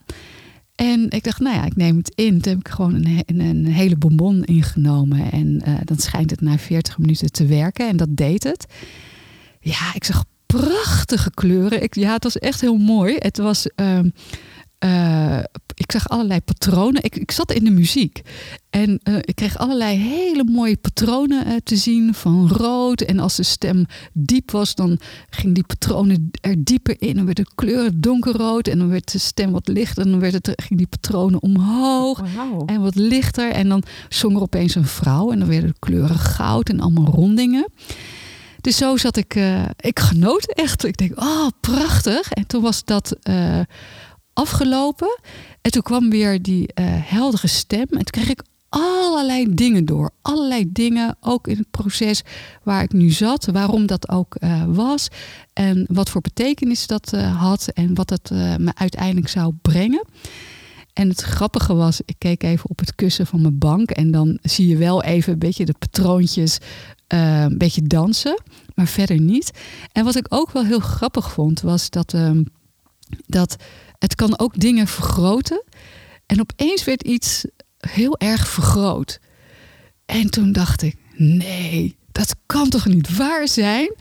[0.76, 2.42] En ik dacht, nou ja, ik neem het in.
[2.42, 5.32] Toen heb ik gewoon een, een, hele bonbon ingenomen.
[5.32, 7.88] En dan schijnt het na 40 minuten te werken.
[7.88, 8.66] En dat deed het.
[9.60, 11.84] Ja, ik zag prachtige kleuren.
[11.84, 13.16] Ik, ja, het was echt heel mooi.
[13.18, 13.68] Het was.
[14.86, 15.44] Eh,
[15.76, 17.04] ik zag allerlei patronen.
[17.04, 18.22] Ik, ik zat in de muziek.
[18.70, 23.02] En eh, ik kreeg allerlei hele mooie patronen eh, te zien van rood.
[23.02, 27.16] En als de stem diep was, dan ging die patronen er dieper in.
[27.16, 28.68] Dan werd de kleur donkerrood.
[28.68, 30.04] En dan werd de stem wat lichter.
[30.04, 32.22] En dan werd het, ging die patronen omhoog.
[32.66, 33.52] En wat lichter.
[33.52, 35.32] En dan zong er opeens een vrouw.
[35.32, 37.68] En dan werden de kleuren goud en allemaal rondingen.
[38.62, 39.40] Dus zo zat ik.
[39.80, 40.86] ik genoot echt.
[40.86, 42.32] Ik denk, oh, prachtig.
[42.32, 43.16] En toen was dat
[44.36, 45.20] afgelopen.
[45.62, 47.86] En toen kwam weer die eh, heldere stem.
[47.90, 48.44] En toen kreeg ik
[48.76, 50.12] allerlei dingen door.
[50.22, 52.22] Allerlei dingen, ook in het proces
[52.64, 53.46] waar ik nu zat.
[53.46, 55.08] Waarom dat ook eh, was.
[55.54, 57.68] En wat voor betekenis dat eh, had.
[57.74, 60.06] En wat eh, me uiteindelijk zou brengen.
[60.94, 63.92] En het grappige was, ik keek even op het kussen van mijn bank.
[63.92, 66.58] En dan zie je wel even een beetje de patroontjes
[67.08, 68.42] een beetje dansen.
[68.76, 69.52] Maar verder niet.
[69.92, 72.44] En wat ik ook wel heel grappig vond, was dat, ehm,
[73.26, 73.56] dat
[74.00, 75.64] het kan ook dingen vergroten.
[76.26, 77.46] En opeens werd iets
[77.78, 79.20] heel erg vergroot.
[80.06, 83.96] En toen dacht ik, nee, dat kan toch niet waar zijn?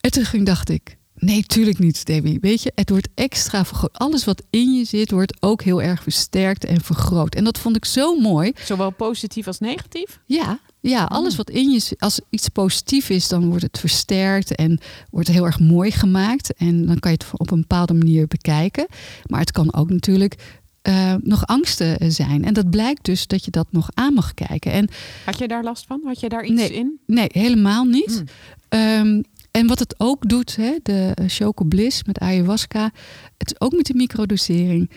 [0.00, 2.38] En toen ging, dacht ik, nee, tuurlijk niet, Debbie.
[2.40, 3.98] Weet je, het wordt extra vergroot.
[3.98, 7.34] Alles wat in je zit, wordt ook heel erg versterkt en vergroot.
[7.34, 8.52] En dat vond ik zo mooi.
[8.64, 10.20] Zowel positief als negatief?
[10.26, 14.78] Ja, ja, alles wat in je als iets positief is, dan wordt het versterkt en
[15.10, 16.54] wordt heel erg mooi gemaakt.
[16.54, 18.86] En dan kan je het op een bepaalde manier bekijken.
[19.26, 22.44] Maar het kan ook natuurlijk eh, nog angsten zijn.
[22.44, 24.72] En dat blijkt dus dat je dat nog aan mag kijken.
[24.72, 24.88] En
[25.24, 26.00] Had je daar last van?
[26.04, 26.72] Had je daar iets Nee.
[26.72, 26.98] in?
[27.06, 28.10] nee, helemaal niet.
[28.20, 28.24] Mm.
[28.68, 32.90] Ehm, en wat het ook doet, hè, de eh, Choco Bliss met ayahuasca,
[33.38, 34.90] het is ook met de microdosering.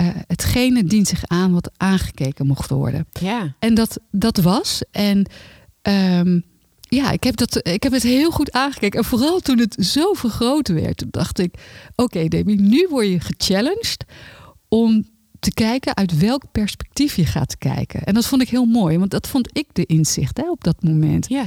[0.00, 3.06] Eh hetgene dient zich aan wat aangekeken mocht worden.
[3.20, 3.54] Ja.
[3.58, 4.82] En dat, dat was.
[4.90, 5.30] En
[5.82, 6.40] ehm,
[6.80, 8.98] ja, ik heb, dat, ik heb het heel goed aangekeken.
[8.98, 11.54] En vooral toen het zo vergroot werd, toen dacht ik:
[11.96, 14.04] oké, Debbie, nu word je gechallenged
[14.68, 15.08] om
[15.40, 18.04] te kijken uit welk perspectief je gaat kijken.
[18.04, 20.82] En dat vond ik heel mooi, want dat vond ik de inzicht hè, op dat
[20.82, 21.28] moment.
[21.28, 21.44] Ja.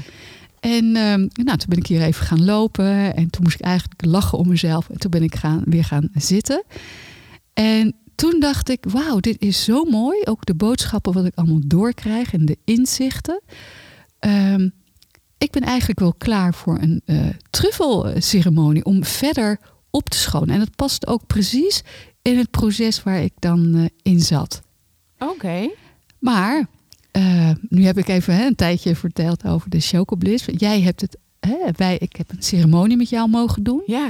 [0.60, 3.16] En ehm, nou, toen ben ik hier even gaan lopen.
[3.16, 4.90] En toen moest ik eigenlijk lachen om mezelf.
[4.90, 6.64] En toen ben ik gaan, weer gaan zitten.
[7.54, 10.22] En toen dacht ik, wauw, dit is zo mooi.
[10.24, 13.42] Ook de boodschappen wat ik allemaal doorkrijg en de inzichten.
[14.20, 14.70] Ehm,
[15.38, 20.54] ik ben eigenlijk wel klaar voor een eh truffelceremonie om verder op te schonen.
[20.54, 21.84] En dat past ook precies
[22.22, 24.62] in het proces waar ik dan eh, in zat.
[25.18, 25.70] Oké.
[26.20, 26.68] Maar
[27.12, 30.46] eh, nu heb ik even hè, een tijdje verteld over de chocobliss.
[30.46, 33.82] Jij hebt het, hè, wij, ik heb een ceremonie met jou mogen doen.
[33.86, 34.10] Ja.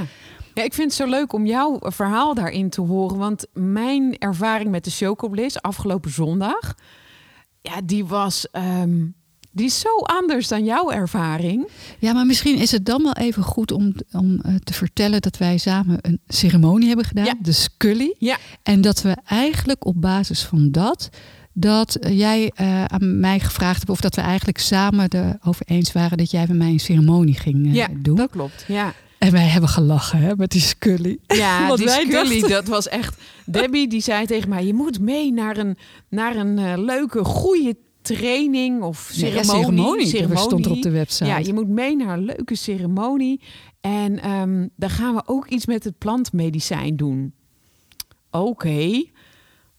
[0.54, 3.18] Ja, ik vind het zo leuk om jouw verhaal daarin te horen.
[3.18, 6.74] Want mijn ervaring met de Chocobliss afgelopen zondag...
[7.60, 8.50] Ja, die was...
[8.50, 9.04] ehm,
[9.52, 11.68] die is zo anders dan jouw ervaring.
[11.98, 15.36] Ja, maar misschien is het dan wel even goed om, om eh, te vertellen dat
[15.36, 17.34] wij samen een ceremonie hebben gedaan, Ja.
[17.40, 18.14] de Scully.
[18.18, 18.36] Ja.
[18.62, 21.08] En dat we eigenlijk op basis van dat,
[21.52, 26.18] dat jij eh, aan mij gevraagd hebt, of dat we eigenlijk samen erover eens waren
[26.18, 28.16] dat jij bij mij een ceremonie ging eh, ja, doen.
[28.16, 28.64] dat klopt.
[28.68, 28.92] Ja,
[29.24, 31.18] En wij hebben gelachen hè, met die Scully.
[31.26, 33.16] ja Want die wij Scully, dachten- dat was echt...
[33.46, 35.76] Debbie die zei tegen mij, je moet mee naar een,
[36.08, 40.06] naar een eh, leuke, goede training of Ja, ja, ceremonie.
[40.06, 40.34] ceremonie.
[40.34, 41.24] Dat stond er op de website.
[41.24, 43.40] Ja, je moet mee naar een leuke ceremonie.
[43.80, 47.34] En ehm dan gaan we ook iets met het plantmedicijn doen.
[48.30, 49.02] Oké.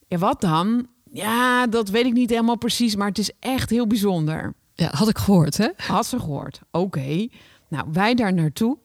[0.08, 0.88] Ja, wat dan?
[1.12, 4.54] Ja, dat weet ik niet helemaal precies, maar het is echt heel bijzonder.
[4.74, 5.68] Ja, had ik gehoord hè.
[5.78, 6.60] Had ze gehoord.
[6.72, 7.28] Oké.
[7.70, 8.78] Nou, wij daar naartoe.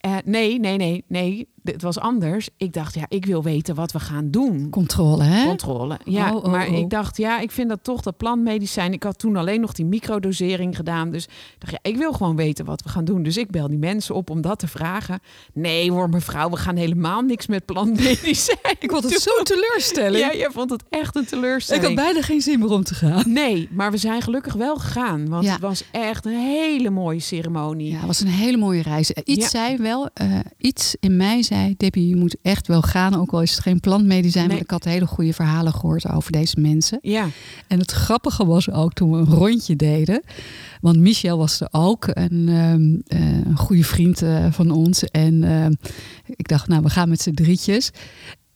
[0.00, 1.48] Eh, nee, nee, nee, nee.
[1.62, 2.48] Dit was anders.
[2.56, 4.70] Ik dacht, ja, ik wil weten wat we gaan doen.
[4.70, 5.44] Controle, hè?
[5.46, 5.98] Controle.
[6.04, 6.78] Ja, Oh, oh, maar oh.
[6.78, 8.92] ik dacht, ja, ik vind dat toch dat plantmedicijn.
[8.92, 11.10] Ik had toen alleen nog die microdosering gedaan.
[11.10, 13.22] Dus ik dacht, ja, ik wil gewoon weten wat we gaan doen.
[13.22, 15.20] Dus ik bel die mensen op om dat te vragen.
[15.52, 18.58] Nee hoor, mevrouw, we gaan helemaal niks met plantmedicijn.
[18.80, 20.24] Ik vond het zo'n teleurstelling.
[20.24, 21.84] Ja, jij vond het echt een ik teleurstelling.
[21.84, 23.32] had bijna geen zin meer om te gaan.
[23.32, 25.28] Nee, maar we zijn gelukkig wel gegaan.
[25.28, 25.52] Want Ja.
[25.52, 27.90] het was echt een hele mooie ceremonie.
[27.90, 29.12] Ja, het was een hele mooie reis.
[29.12, 29.48] Eh, Iets Ja.
[29.48, 33.14] zei wel, eh, iets in mij zei, Debbie, je moet echt wel gaan.
[33.20, 34.52] Ook al is het geen plantmedicijn, Nee.
[34.52, 36.98] want ik had hele goede verhalen gehoord over deze mensen.
[37.02, 37.26] Ja,
[37.68, 40.22] En het grappige was ook toen we een rondje deden.
[40.80, 45.04] Want Michel was er ook, een, ehm, eh, een goede vriend eh, van ons.
[45.04, 45.72] En ehm,
[46.26, 47.90] ik dacht, nou, we gaan met z'n drietjes.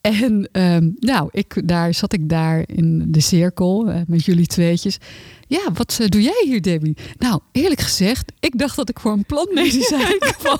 [0.05, 4.99] En ehm, nou, ik, daar zat ik daar in de cirkel eh, met jullie tweetjes.
[5.47, 6.97] Ja, wat eh, doe jij hier, Debbie?
[7.19, 10.59] Nou, eerlijk gezegd, ik dacht dat ik voor een plantmedicijn kwam.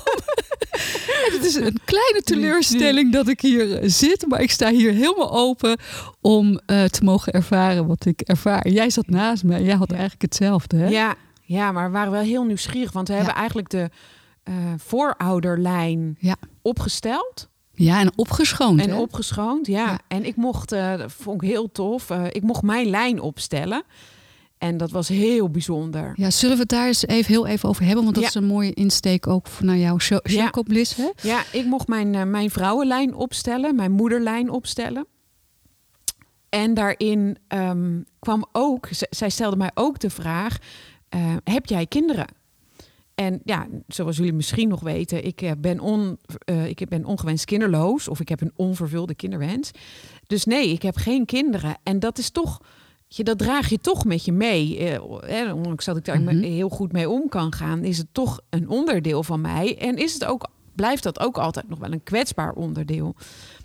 [1.31, 4.25] het is een kleine teleurstelling dat ik hier eh, zit.
[4.27, 5.77] Maar ik sta hier helemaal open
[6.21, 8.67] om te mogen ervaren wat ik ervaar.
[8.67, 9.63] Jij zat naast me.
[9.63, 10.87] Jij had eigenlijk hetzelfde, hè?
[10.87, 12.91] ja, ja, maar we waren wel heel nieuwsgierig.
[12.91, 13.19] Want we Ja.
[13.19, 13.89] hebben eigenlijk de
[14.77, 16.35] voorouderlijn Ja.
[16.61, 17.49] opgesteld.
[17.75, 18.81] Ja, en opgeschoond.
[18.81, 18.95] En hè?
[18.97, 19.85] opgeschoond, ja.
[19.85, 19.99] Ja.
[20.07, 23.83] En ik mocht, eh, dat vond ik heel tof, eh, ik mocht mijn lijn opstellen.
[24.57, 26.11] En dat was heel bijzonder.
[26.15, 28.03] Ja, zullen we het daar eens even, heel even over hebben?
[28.03, 28.29] Want dat Ja.
[28.29, 30.49] is een mooie insteek ook naar jouw show, Ja.
[31.21, 35.05] Ja, ik mocht mijn, eh, mijn vrouwenlijn opstellen, mijn moederlijn opstellen.
[36.49, 40.57] En daarin ehm, kwam ook, zij stelde mij ook de vraag:
[41.43, 42.27] heb jij kinderen?
[43.15, 47.45] En ja, zoals jullie misschien nog weten, ik, eh, ben, on, eh, ik ben ongewenst
[47.45, 49.71] kinderloos of ik heb een onvervulde kinderwens.
[50.27, 51.77] Dus nee, ik heb geen kinderen.
[51.83, 52.61] En dat is toch,
[53.07, 54.77] je, dat draag je toch met je mee.
[54.77, 56.37] Eh, ondanks dat ik daar Mhm.
[56.37, 59.77] heel goed mee om kan gaan, is het toch een onderdeel van mij.
[59.77, 63.15] En is het ook, blijft dat ook altijd nog wel een kwetsbaar onderdeel.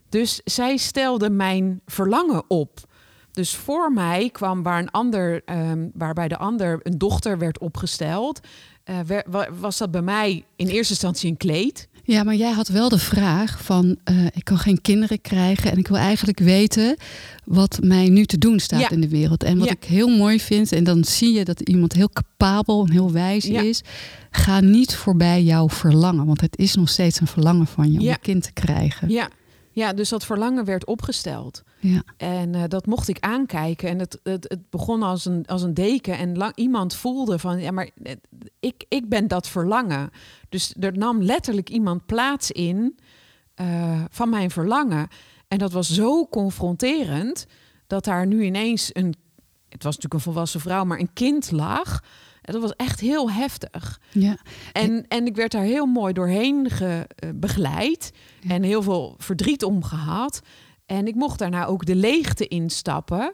[0.08, 2.88] Dus zij stelde mijn verlangen op.
[3.30, 8.40] Dus voor mij kwam waar een ander, ehm, waarbij de ander een dochter werd opgesteld,
[8.90, 11.88] eh, was dat bij mij in eerste instantie een kleed.
[12.05, 13.96] Ja, maar jij had wel de vraag van...
[14.05, 16.96] eh, ik kan geen kinderen krijgen en ik wil eigenlijk weten...
[17.44, 18.90] wat mij nu te doen staat Ja.
[18.90, 19.42] in de wereld.
[19.42, 19.72] En wat Ja.
[19.72, 20.72] ik heel mooi vind...
[20.72, 23.61] en dan zie je dat iemand heel capabel en heel wijs Ja.
[23.61, 23.83] is...
[24.31, 26.26] ga niet voorbij jouw verlangen.
[26.26, 29.09] Want het is nog steeds een verlangen van je om een kind te krijgen.
[29.11, 29.29] Ja.
[29.72, 31.62] ja, dus dat verlangen werd opgesteld.
[31.80, 32.02] Ja.
[32.16, 33.88] En eh, dat mocht ik aankijken.
[33.88, 36.18] En het, het, het begon als een, als een deken.
[36.18, 38.14] En lang, iemand voelde van, ja, maar eh,
[38.60, 40.10] ik, ik ben dat verlangen.
[40.48, 42.98] Dus er nam letterlijk iemand plaats in
[43.54, 45.08] eh, van mijn verlangen.
[45.48, 47.46] En dat was zo confronterend
[47.86, 49.14] dat daar nu ineens een,
[49.68, 52.02] het was natuurlijk een volwassen vrouw, maar een kind lag.
[52.42, 54.00] En dat was echt heel heftig.
[54.10, 54.38] Ja.
[54.72, 58.12] En, en ik werd daar heel mooi doorheen ge, begeleid.
[58.40, 58.50] Ja.
[58.50, 60.40] En heel veel verdriet om gehad.
[60.96, 63.33] En ik mocht daarna ook de leegte instappen.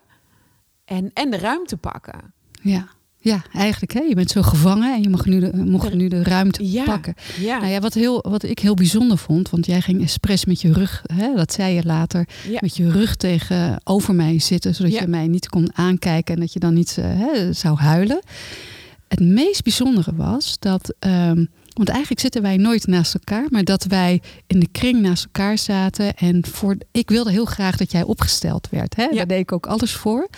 [0.85, 2.33] En, en de ruimte pakken.
[2.63, 2.89] Ja.
[3.19, 3.93] ja, eigenlijk.
[3.93, 4.01] Hè?
[4.01, 6.85] Je bent zo gevangen en je mag nu de, mocht nu de ruimte Ja.
[6.85, 7.15] pakken.
[7.41, 10.61] Ja, Nou ja, wat, heel, wat ik heel bijzonder vond, want jij ging expres met
[10.61, 12.59] je rug, hè, dat zei je later, ja.
[12.61, 16.59] met je rug tegenover mij zitten, zodat je mij niet kon aankijken en dat je
[16.59, 18.21] dan niet eh, hè, zou huilen.
[19.09, 21.45] Het meest bijzondere was dat, ehm,
[21.77, 25.59] want eigenlijk zitten wij nooit naast elkaar, maar dat wij in de kring naast elkaar
[25.59, 28.97] zaten en voor, ik wilde heel graag dat jij opgesteld werd.
[28.97, 29.05] Hè?
[29.05, 29.15] Ja.
[29.15, 30.29] Daar deed ik ook alles voor.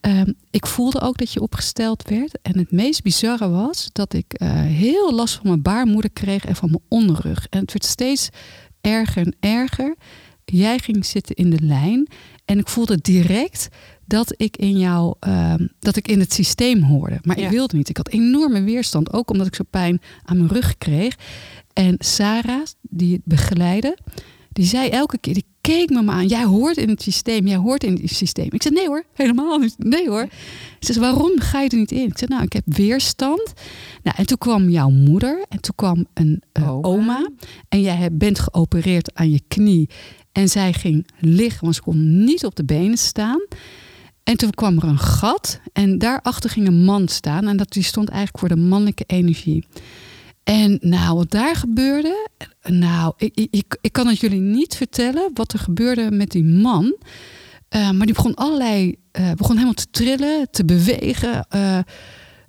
[0.00, 2.38] Ehm, ik voelde ook dat je opgesteld werd.
[2.42, 6.56] En het meest bizarre was dat ik eh, heel last van mijn baarmoeder kreeg en
[6.56, 7.46] van mijn onderrug.
[7.50, 8.28] En het werd steeds
[8.80, 9.96] erger en erger.
[10.50, 12.08] Jij ging zitten in de lijn.
[12.44, 13.68] En ik voelde direct
[14.06, 17.18] dat ik in jou, ehm, dat ik in het systeem hoorde.
[17.22, 17.44] Maar Ja.
[17.44, 17.88] ik wilde niet.
[17.88, 19.12] Ik had enorme weerstand.
[19.12, 21.16] Ook omdat ik zo pijn aan mijn rug kreeg.
[21.72, 23.98] En Sarah, die het begeleidde,
[24.52, 26.26] die zei elke keer, die keek me maar aan.
[26.26, 28.46] Jij hoort in het systeem, jij hoort in het systeem.
[28.50, 29.74] Ik zei, nee hoor, helemaal niet.
[29.78, 30.28] Nee hoor.
[30.80, 32.06] Ze zei, waarom ga je er niet in?
[32.06, 33.52] Ik zei, nou, ik heb weerstand.
[34.02, 37.30] Nou, en toen kwam jouw moeder en toen kwam een eh, Oma.
[37.68, 39.88] En jij bent geopereerd aan je knie.
[40.38, 43.46] En zij ging liggen, want ze kon niet op de benen staan.
[44.24, 47.48] En toen kwam er een gat en daarachter ging een man staan.
[47.48, 49.66] En dat die stond eigenlijk voor de mannelijke energie.
[50.44, 52.28] En nou, wat daar gebeurde,
[52.62, 56.96] nou, ik, ik- ik, kan het jullie niet vertellen wat er gebeurde met die man.
[57.68, 61.78] Eh, maar die begon allerlei, eh, begon helemaal te trillen, te bewegen, eh,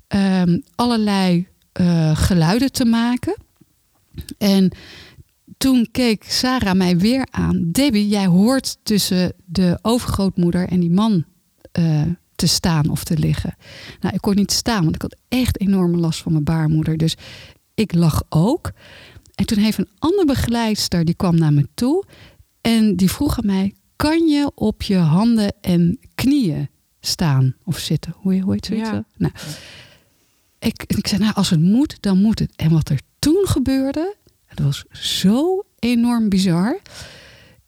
[0.07, 1.47] ehm, allerlei
[2.13, 3.35] geluiden te maken.
[4.37, 4.71] En
[5.59, 7.71] toen keek Sarah mij weer aan.
[7.71, 11.25] Debbie, jij hoort tussen de overgrootmoeder en die man
[11.71, 12.01] eh,
[12.35, 13.55] te staan of te liggen.
[13.99, 16.97] Nou, ik kon niet staan, want ik had echt enorme last van mijn baarmoeder.
[16.97, 17.15] Dus
[17.73, 18.71] ik lag ook.
[19.35, 22.05] En toen heeft een andere begeleidster, die kwam naar me toe.
[22.61, 26.69] En die vroeg aan mij, kan je op je handen en knieën
[26.99, 28.13] staan of zitten?
[28.15, 28.89] Hoe, hoe heet zoiets?
[28.89, 29.05] Ja.
[29.17, 29.33] Nou,
[30.59, 32.55] ik, ik zei, nou, als het moet, dan moet het.
[32.55, 34.15] En wat er toen gebeurde,
[34.63, 34.85] dat was
[35.19, 36.79] zo enorm bizar.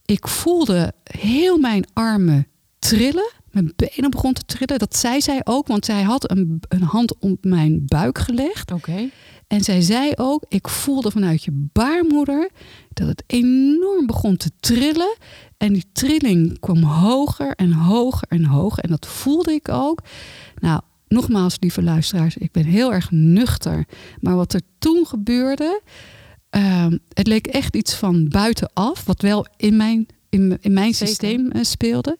[0.05, 2.47] Ik voelde heel mijn armen
[2.79, 3.31] trillen.
[3.51, 4.79] Mijn benen begonnen te trillen.
[4.79, 8.71] Dat zei zij ook, want zij had een, een hand op mijn buik gelegd.
[8.71, 9.09] Oké.
[9.47, 12.49] En zij zei ook, ik voelde vanuit je baarmoeder
[12.93, 15.17] dat het enorm begon te trillen.
[15.57, 18.83] En die trilling kwam hoger en hoger en hoger.
[18.83, 20.01] En dat voelde ik ook.
[20.59, 23.85] Nou, nogmaals, lieve luisteraars, ik ben heel erg nuchter.
[24.19, 25.81] Maar wat er toen gebeurde,
[26.51, 29.05] ehm, het leek echt iets van buitenaf.
[29.05, 31.07] Wat wel in mijn, in, in mijn Zeker.
[31.07, 32.17] systeem eh, speelde.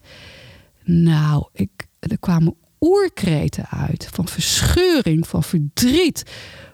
[0.83, 4.09] Nou, ik, er kwamen oerkreten uit.
[4.11, 6.23] Van verscheuring, van verdriet,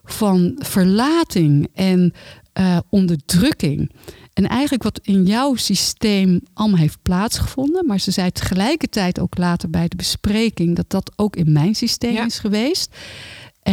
[0.04, 2.14] van verlating en
[2.54, 3.92] eh, onderdrukking.
[4.34, 7.86] En eigenlijk wat in jouw systeem allemaal heeft plaatsgevonden.
[7.86, 12.14] Maar ze zei tegelijkertijd ook later bij de bespreking dat dat ook in mijn systeem
[12.14, 12.26] Ja.
[12.26, 12.96] is geweest.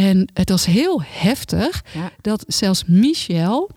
[0.03, 2.11] En het was heel heftig Ja.
[2.21, 3.69] dat zelfs Michel,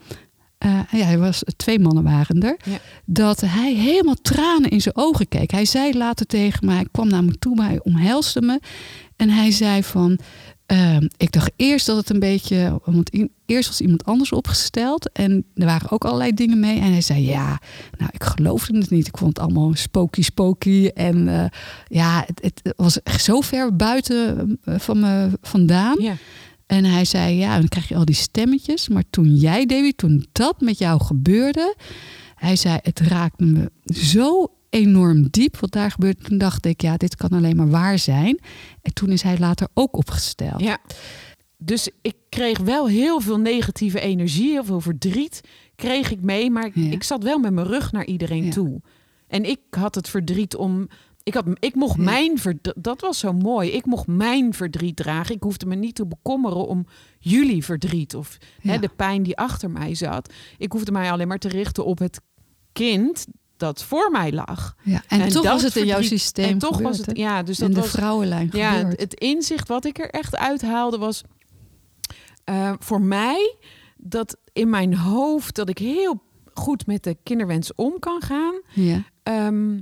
[0.59, 2.79] eh, ja, hij was, twee mannen waren er, Ja.
[3.05, 5.51] dat hij helemaal tranen in zijn ogen keek.
[5.51, 8.61] Hij zei later tegen mij, hij kwam naar me toe, maar hij omhelsde me.
[9.17, 10.19] En hij zei van,
[10.69, 13.11] ehm, ik dacht eerst dat het een beetje, want
[13.47, 16.79] eerst was iemand anders opgesteld en er waren ook allerlei dingen mee.
[16.79, 17.61] En hij zei, ja,
[17.99, 19.07] nou, ik geloofde het niet.
[19.07, 20.91] Ik vond het allemaal spooky, spooky.
[20.95, 21.45] En eh,
[21.87, 25.97] ja, het, het was echt zo ver buiten eh, van me vandaan.
[26.01, 26.17] Ja.
[26.67, 28.89] En hij zei, ja, en dan krijg je al die stemmetjes.
[28.89, 31.75] Maar toen jij, Davy, toen dat met jou gebeurde...
[32.35, 36.23] Hij zei, het raakte me zo enorm diep wat daar gebeurde.
[36.23, 38.39] Toen dacht ik, ja, dit kan alleen maar waar zijn.
[38.83, 40.61] En toen is hij later ook opgesteld.
[40.61, 40.79] Ja.
[41.57, 45.41] Dus ik kreeg wel heel veel negatieve energie, heel veel verdriet
[45.75, 46.51] kreeg ik mee.
[46.51, 46.91] Maar ik, Ja.
[46.91, 48.51] ik zat wel met mijn rug naar iedereen Ja.
[48.51, 48.81] toe.
[49.29, 50.89] En ik had het verdriet om...
[51.23, 52.03] Ik, had, ik mocht Ja.
[52.03, 52.75] mijn verdriet...
[52.85, 53.71] Dat was zo mooi.
[53.71, 55.35] Ik mocht mijn verdriet dragen.
[55.35, 56.87] Ik hoefde me niet te bekommeren om
[57.19, 58.15] jullie verdriet.
[58.15, 60.33] Of hè, de pijn die achter mij zat.
[60.59, 62.21] Ik hoefde mij alleen maar te richten op het
[62.73, 63.27] kind
[63.59, 64.77] dat voor mij lag.
[64.83, 67.17] Ja, en, En toch was het in jouw systeem En toch was gebeurd, het...
[67.17, 67.23] hè?
[67.23, 67.91] Ja, dus in dat de was...
[67.91, 71.23] vrouwenlijn Ja, het, het inzicht wat ik er echt uithaalde was
[72.45, 73.57] eh, voor mij
[73.97, 76.23] dat in mijn hoofd dat ik heel
[76.55, 79.05] goed met de kinderwens om kan gaan, ja.
[79.23, 79.81] ehm,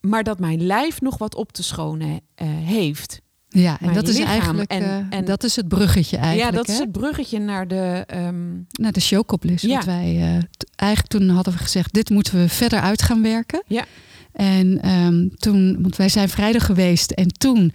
[0.00, 3.20] maar dat mijn lijf nog wat op te schonen eh, heeft.
[3.52, 6.50] Ja, en dat is lichaam eigenlijk en- eh, en- dat is het bruggetje eigenlijk.
[6.50, 8.04] ja, dat is het bruggetje naar de.
[8.06, 9.62] ehm, naar de showcoplis.
[9.62, 9.68] Ja.
[9.72, 13.62] Want wij, t- eigenlijk toen hadden we gezegd, dit moeten we verder uit gaan werken.
[13.66, 13.84] Ja.
[14.32, 17.72] En ehm, toen, want wij zijn vrijdag geweest en toen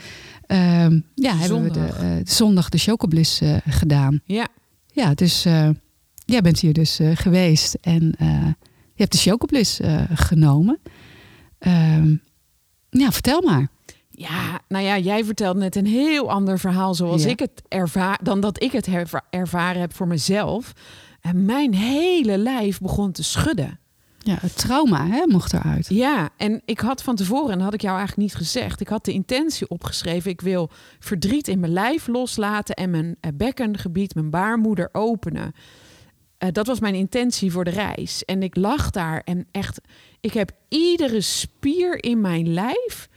[0.48, 2.00] ehm, ja, hebben we de Zondag.
[2.02, 4.22] eh, zondag de showcoplis eh, gedaan.
[4.26, 4.48] ja,
[4.92, 5.44] Ja, dus
[6.26, 10.80] jij bent hier dus geweest en je hebt de showcoplis eh genomen.
[12.90, 13.68] Ja, vertel maar.
[14.17, 17.30] Ja, nou ja, jij vertelt net een heel ander verhaal zoals Ja.
[17.30, 20.73] ik het ervaar dan dat ik het herva- ervaren heb voor mezelf.
[21.21, 23.80] En mijn hele lijf begon te schudden.
[24.19, 25.88] Ja, het trauma hè, mocht eruit.
[25.89, 28.88] Ja, en ik had van tevoren, en dat had ik jou eigenlijk niet gezegd, ik
[28.88, 30.32] had de intentie opgeschreven.
[30.32, 35.54] Ik wil verdriet in mijn lijf loslaten en mijn eh, bekkengebied, mijn baarmoeder openen.
[36.38, 38.25] Eh, dat was mijn intentie voor de reis.
[38.25, 39.82] En ik lag daar en echt,
[40.19, 43.08] ik heb iedere spier in mijn lijf,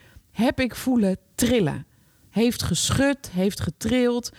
[0.47, 1.87] heb ik voelen trillen.
[2.31, 4.31] Heeft geschud, heeft getrild.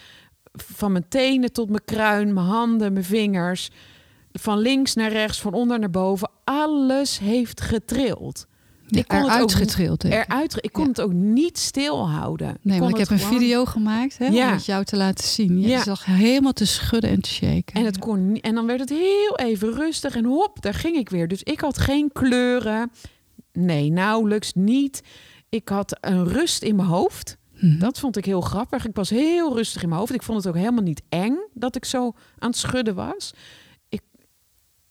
[0.53, 3.69] Van mijn tenen tot mijn kruin, mijn handen, mijn vingers.
[4.31, 6.29] Van links naar rechts, van onder naar boven.
[6.43, 8.47] Alles heeft getrild.
[8.88, 10.03] Ja, ik kon het ook getrild.
[10.03, 10.89] Eruit, ik kon Ja.
[10.89, 12.57] het ook niet stilhouden.
[12.62, 14.47] Nee, want ik heb een video gemaakt hè, Ja.
[14.47, 15.62] om het jou te laten zien.
[15.62, 15.83] Je Ja.
[15.83, 17.73] zag helemaal te schudden en te shaken.
[17.73, 20.95] En, het kon, niet- en dan werd het heel even rustig en hop, daar ging
[20.95, 21.27] ik weer.
[21.27, 22.91] Dus ik had geen kleuren.
[23.53, 25.01] Nee, nauwelijks niet.
[25.49, 27.38] Ik had een rust in mijn hoofd.
[27.53, 27.79] Mhm.
[27.79, 28.85] Dat vond ik heel grappig.
[28.85, 30.13] Ik was heel rustig in mijn hoofd.
[30.13, 33.33] Ik vond het ook helemaal niet eng dat ik zo aan het schudden was.
[33.89, 34.01] Ik,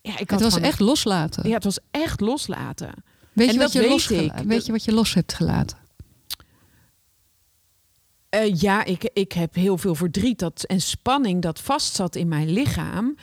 [0.00, 1.48] ja, ik het had was gewoon- echt loslaten.
[1.48, 2.92] Ja, het was echt loslaten.
[3.32, 5.78] weet, en je wat je weet losgela- weet je wat je los hebt gelaten?
[8.28, 12.48] Eh, ja, ik, ik heb heel veel verdriet dat, en spanning dat vastzat in mijn
[12.50, 13.16] lichaam.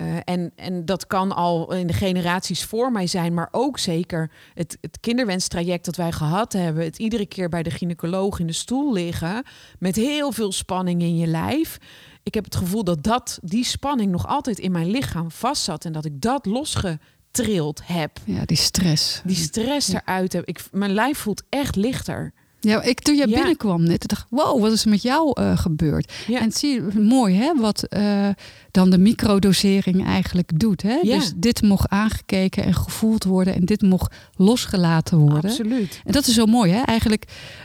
[0.00, 4.30] Eh, en, en dat kan al in de generaties voor mij zijn, maar ook zeker
[4.54, 6.84] het, het kinderwenstraject dat wij gehad hebben.
[6.84, 9.44] Het iedere keer bij de gynaecoloog in de stoel liggen
[9.78, 11.78] met heel veel spanning in je lijf.
[12.22, 15.92] Ik heb het gevoel dat, dat die spanning nog altijd in mijn lichaam vastzat en
[15.92, 18.18] dat ik dat losgetrild heb.
[18.24, 19.20] Ja, die stress.
[19.24, 20.02] Die stress Ja.
[20.04, 20.44] eruit heb.
[20.44, 22.32] Ik, mijn lijf voelt echt lichter.
[22.60, 23.34] Ja, ik, toen jij Ja.
[23.36, 26.12] binnenkwam net, dacht ik, wow, wat is er met jou eh, gebeurd?
[26.26, 26.40] Ja.
[26.40, 28.28] En zie je, mooi hè, wat eh,
[28.70, 30.82] dan de microdosering eigenlijk doet.
[30.82, 30.98] Hè?
[31.02, 31.16] Ja.
[31.16, 35.50] Dus dit mocht aangekeken en gevoeld worden en dit mocht losgelaten worden.
[35.50, 36.00] Absoluut.
[36.04, 36.80] En dat is zo mooi, hè?
[36.82, 37.24] Eigenlijk,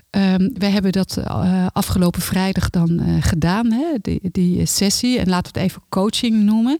[0.09, 3.85] ehm wij hebben dat eh, afgelopen vrijdag dan gedaan, hè?
[4.01, 5.19] Die, die sessie.
[5.19, 6.77] En laten we het even coaching noemen.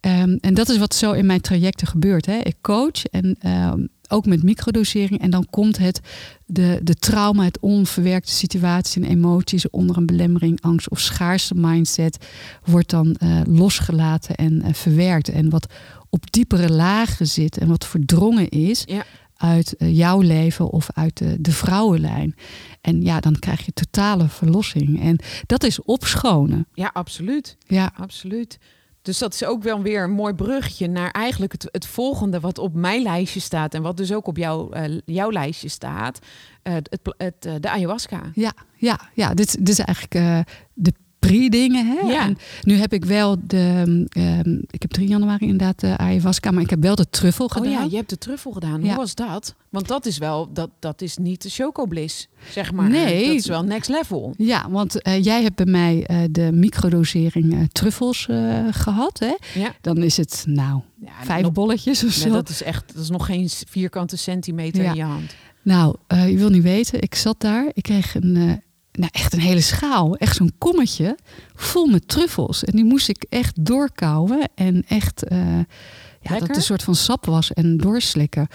[0.00, 2.26] Ehm, en dat is wat zo in mijn trajecten gebeurt.
[2.26, 2.36] Hè?
[2.38, 5.20] Ik coach en ehm, ook met microdosering.
[5.20, 6.00] En dan komt het,
[6.46, 12.26] de, de trauma, het onverwerkte situaties en emoties onder een belemmering, angst of schaarste mindset,
[12.64, 15.28] wordt dan eh, losgelaten en eh, verwerkt.
[15.28, 15.72] En wat
[16.10, 19.04] op diepere lagen zit en wat verdrongen is, Ja.
[19.36, 22.34] uit eh, jouw leven of uit de, de vrouwenlijn.
[22.80, 25.00] En ja, dan krijg je totale verlossing.
[25.02, 26.66] En dat is opschonen.
[26.74, 27.56] Ja, absoluut.
[27.66, 28.58] Ja, Absoluut.
[29.02, 32.58] Dus dat is ook wel weer een mooi bruggetje naar eigenlijk het, het volgende wat
[32.58, 36.18] op mijn lijstje staat en wat dus ook op jouw, eh, jouw lijstje staat.
[36.68, 38.22] Eh, het, het, eh, de ayahuasca.
[38.34, 39.34] ja, ja, ja.
[39.34, 40.40] Dit, dit is eigenlijk eh,
[41.18, 41.86] de pre-dingen.
[41.86, 42.06] Hè?
[42.12, 42.24] Ja.
[42.24, 44.04] En nu heb ik wel de...
[44.08, 47.50] ehm, ik heb 3 januari inderdaad de ayahuasca, maar ik heb wel de truffel Oh
[47.50, 47.70] gedaan.
[47.72, 48.80] ja, je hebt de truffel gedaan.
[48.82, 48.86] Ja.
[48.88, 49.54] Hoe was dat?
[49.68, 52.88] Want dat is wel, dat, dat is niet de chocobliss, zeg maar.
[52.88, 53.26] Nee.
[53.26, 54.34] Dat is wel next level.
[54.36, 59.18] Ja, want eh, jij hebt bij mij eh, de microdosering eh, truffels eh, gehad.
[59.18, 59.60] Hè?
[59.60, 59.74] Ja.
[59.80, 62.32] Dan is het, nou, ja vijf nog- bolletjes of nee, zo.
[62.32, 65.34] dat is echt, dat is nog geen vierkante centimeter in je hand.
[65.62, 67.70] Nou, eh, je wil niet weten, ik zat daar.
[67.72, 68.52] Ik kreeg een, eh,
[68.98, 70.16] nou, echt een hele schaal.
[70.16, 71.16] Echt zo'n kommetje
[71.54, 72.64] vol met truffels.
[72.64, 74.48] En die moest ik echt doorkouwen.
[74.54, 75.58] En echt, eh,
[76.20, 78.48] ja, dat het een soort van sap was en doorslikken.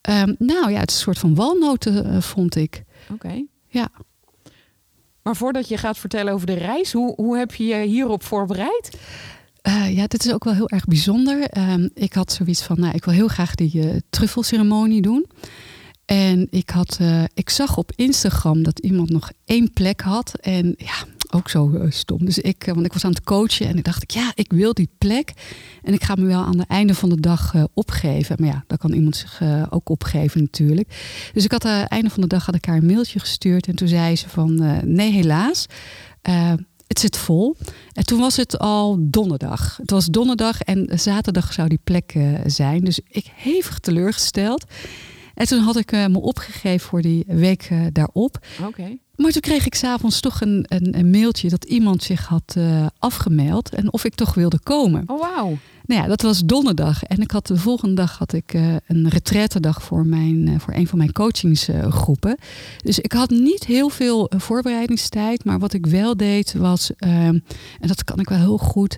[0.00, 2.84] Ehm, nou ja, het is een soort van walnoten, eh, vond ik.
[3.12, 3.44] Oké.
[3.66, 3.88] Ja.
[5.22, 8.98] Maar voordat je gaat vertellen over de reis, hoe, hoe heb je je hierop voorbereid?
[9.62, 11.42] Eh, ja, dit is ook wel heel erg bijzonder.
[11.42, 15.26] Ehm, ik had zoiets van, nou, ik wil heel graag die truffelceremonie doen.
[16.10, 20.34] En ik, had, eh, ik zag op Instagram dat iemand nog één plek had.
[20.40, 22.24] En ja, ook zo eh, stom.
[22.24, 24.52] Dus ik, eh, want ik was aan het coachen en ik dacht, ik, ja, ik
[24.52, 25.32] wil die plek.
[25.82, 28.36] En ik ga me wel aan het einde van de dag opgeven.
[28.38, 30.88] Maar ja, dan kan iemand zich ook opgeven natuurlijk.
[31.32, 33.66] Dus ik had aan het einde van de dag had een mailtje gestuurd.
[33.66, 35.66] En toen zei ze van, nee helaas.
[36.86, 37.56] Het zit vol.
[37.92, 39.76] En toen was het al donderdag.
[39.76, 42.14] Het was donderdag en zaterdag zou die plek
[42.46, 42.84] zijn.
[42.84, 44.64] Dus ik hevig teleurgesteld.
[45.40, 48.38] En toen had ik eh, me opgegeven voor die week eh, daarop.
[48.66, 48.96] Oké.
[49.16, 52.86] Maar toen kreeg ik s'avonds toch een, een, een mailtje dat iemand zich had eh,
[52.98, 53.74] afgemeld.
[53.74, 55.02] En of ik toch wilde komen.
[55.06, 55.58] Oh, wauw.
[55.84, 57.02] Nou ja, dat was donderdag.
[57.02, 58.52] En ik had de volgende dag had ik
[58.86, 62.38] een retraitedag voor, mijn, voor een van mijn coachingsgroepen.
[62.84, 65.44] dus ik had niet heel veel voorbereidingstijd.
[65.44, 67.38] Maar wat ik wel deed was, ehm,
[67.80, 68.96] en dat kan ik wel heel goed,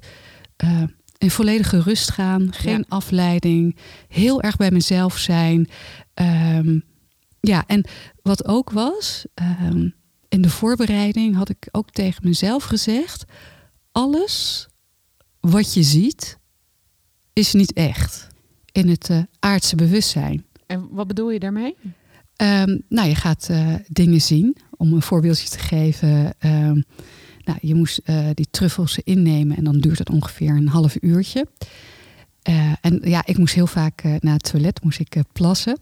[1.22, 2.48] in volledige rust gaan.
[2.50, 2.84] Geen Ja.
[2.88, 3.76] afleiding.
[4.08, 5.68] Heel erg bij mezelf zijn.
[6.14, 6.78] Ehm,
[7.40, 7.86] ja, en
[8.22, 9.88] wat ook was, ehm,
[10.28, 13.24] in de voorbereiding had ik ook tegen mezelf gezegd:
[13.92, 14.68] alles
[15.40, 16.38] wat je ziet
[17.32, 18.28] is niet echt
[18.72, 20.44] in het eh, aardse bewustzijn.
[20.66, 21.76] En wat bedoel je daarmee?
[22.36, 24.56] Ehm, nou, je gaat eh, dingen zien.
[24.76, 26.34] Om een voorbeeldje te geven.
[27.44, 31.46] nou, je moest eh, die truffels innemen en dan duurt het ongeveer een half uurtje.
[32.42, 35.80] Eh, en ja, ik moest heel vaak eh, naar het toilet, moest ik eh, plassen.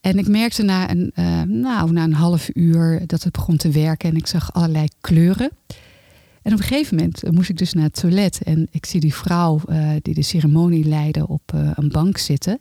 [0.00, 1.12] En ik merkte na een,
[1.60, 5.50] nou, na een half uur dat het begon te werken en ik zag allerlei kleuren.
[6.42, 9.14] En op een gegeven moment moest ik dus naar het toilet en ik zie die
[9.14, 9.60] vrouw
[10.02, 12.60] die de ceremonie leidde op een bank zitten.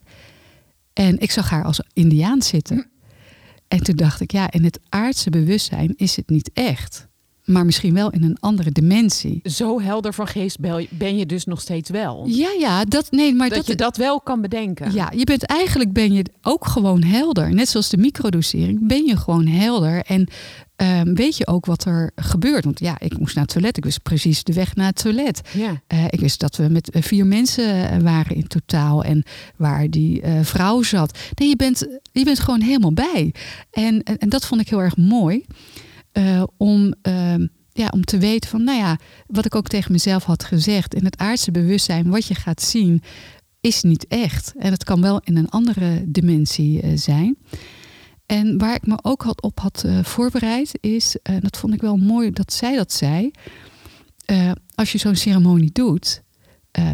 [0.93, 2.89] En ik zag haar als Indiaan zitten.
[3.67, 7.07] En toen dacht ik, ja, in het aardse bewustzijn is het niet echt.
[7.51, 9.39] Maar misschien wel in een andere dimensie.
[9.43, 10.57] Zo helder van geest
[10.89, 12.23] ben je dus nog steeds wel.
[12.27, 14.93] Ja, ja, dat, nee, maar dat, dat, je dat wel kan bedenken.
[14.93, 17.53] Ja, je bent eigenlijk ben je ook gewoon helder.
[17.53, 20.01] Net zoals de microdosering ben je gewoon helder.
[20.01, 20.27] En
[20.75, 22.63] ehm, weet je ook wat er gebeurt.
[22.65, 23.77] Want ja, ik moest naar het toilet.
[23.77, 25.41] Ik wist precies de weg naar het toilet.
[25.53, 25.81] Ja.
[25.87, 29.03] Eh, ik wist dat we met eh, vier mensen eh, waren in totaal.
[29.03, 29.23] En
[29.55, 31.19] waar die vrouw zat.
[31.35, 33.33] Nee, je bent, je bent gewoon helemaal bij.
[33.71, 35.45] En, en, en dat vond ik heel erg mooi.
[36.11, 40.23] Eh, om, ehm, ja, om te weten van, nou ja, wat ik ook tegen mezelf
[40.23, 40.93] had gezegd.
[40.93, 43.01] In het aardse bewustzijn, wat je gaat zien,
[43.61, 44.53] is niet echt.
[44.57, 47.37] En het kan wel in een andere dimensie eh, zijn.
[48.25, 51.81] En waar ik me ook had op had eh, voorbereid, is, en dat vond ik
[51.81, 53.31] wel mooi dat zij dat zei.
[54.75, 56.23] als je zo'n ceremonie doet.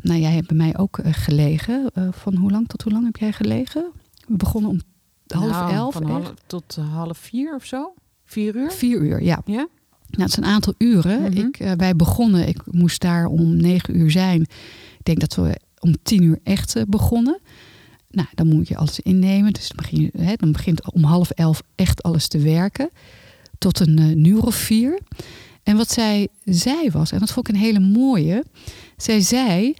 [0.02, 1.92] nou, jij hebt bij mij ook gelegen.
[2.12, 3.92] Van hoe lang tot hoe lang heb jij gelegen?
[4.28, 4.82] We begonnen om
[5.28, 5.94] half Nou, elf.
[5.94, 7.94] Van half tot half vier of zo?
[8.28, 8.72] Vier uur?
[8.72, 9.42] Vier uur, ja.
[9.46, 9.68] Ja?
[10.10, 11.22] Nou, het is een aantal uren.
[11.22, 11.38] Mhm.
[11.38, 14.42] ik, eh, wij begonnen, ik moest daar om negen uur zijn.
[14.42, 17.40] Ik denk dat we om tien uur echt eh, begonnen.
[18.10, 19.54] Nou, dan moet je alles innemen.
[19.54, 22.90] Dus dan, begin hè, dan begint om half elf echt alles te werken.
[23.58, 25.00] tot een uh, neurofier.
[25.64, 28.44] En wat zij zei was, en dat vond ik een hele mooie.
[28.98, 29.74] Zij zei,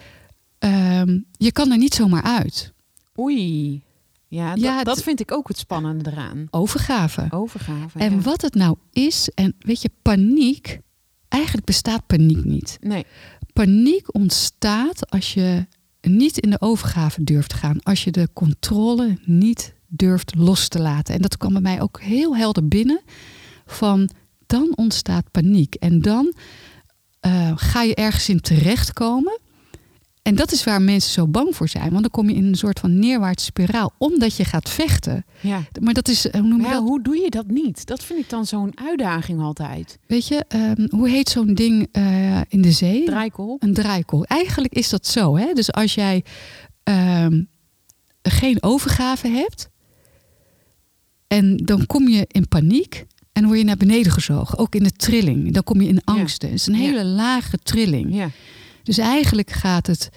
[0.60, 2.74] ehm, je kan er niet zomaar uit.
[3.20, 3.82] Oei.
[4.28, 6.48] Ja, dat, Ja, dat vind ik ook het spannende eraan.
[6.50, 7.28] Overgave.
[7.30, 8.00] Overgave.
[8.00, 8.22] En ja.
[8.22, 10.80] wat het nou is, en weet je, paniek,
[11.28, 12.78] eigenlijk bestaat paniek niet.
[12.82, 13.06] Nee.
[13.54, 15.66] Paniek ontstaat als je
[16.02, 20.80] niet in de overgave durft te gaan, als je de controle niet durft los te
[20.80, 21.16] laten.
[21.16, 23.02] En dat kwam bij mij ook heel helder binnen
[23.66, 24.10] van
[24.46, 26.34] dan ontstaat paniek en dan
[27.20, 29.40] eh, ga je ergens in terechtkomen.
[30.28, 32.56] En dat is waar mensen zo bang voor zijn, want dan kom je in een
[32.56, 35.26] soort van neerwaartse spiraal, omdat je gaat vechten.
[35.42, 35.62] Ja.
[35.82, 36.82] Maar dat is, eh, hoe noem je ja, dat?
[36.82, 37.86] hoe doe je dat niet?
[37.86, 40.00] Dat vind ik dan zo'n uitdaging altijd.
[40.08, 43.06] Weet je, ehm, hoe heet zo'n ding eh, in de zee?
[43.64, 44.26] Een draaikolk.
[44.26, 45.38] Eigenlijk is dat zo.
[45.38, 45.54] Hè?
[45.54, 46.24] Dus als jij
[46.84, 47.44] ehm,
[48.22, 49.70] geen overgave hebt,
[51.28, 54.58] en dan kom je in paniek en word je naar beneden gezogen.
[54.58, 55.54] Ook in de trilling.
[55.54, 56.50] Dan kom je in angsten.
[56.50, 58.16] Het is een hele lage trilling.
[58.16, 58.30] Ja.
[58.88, 60.10] Dus eigenlijk gaat het.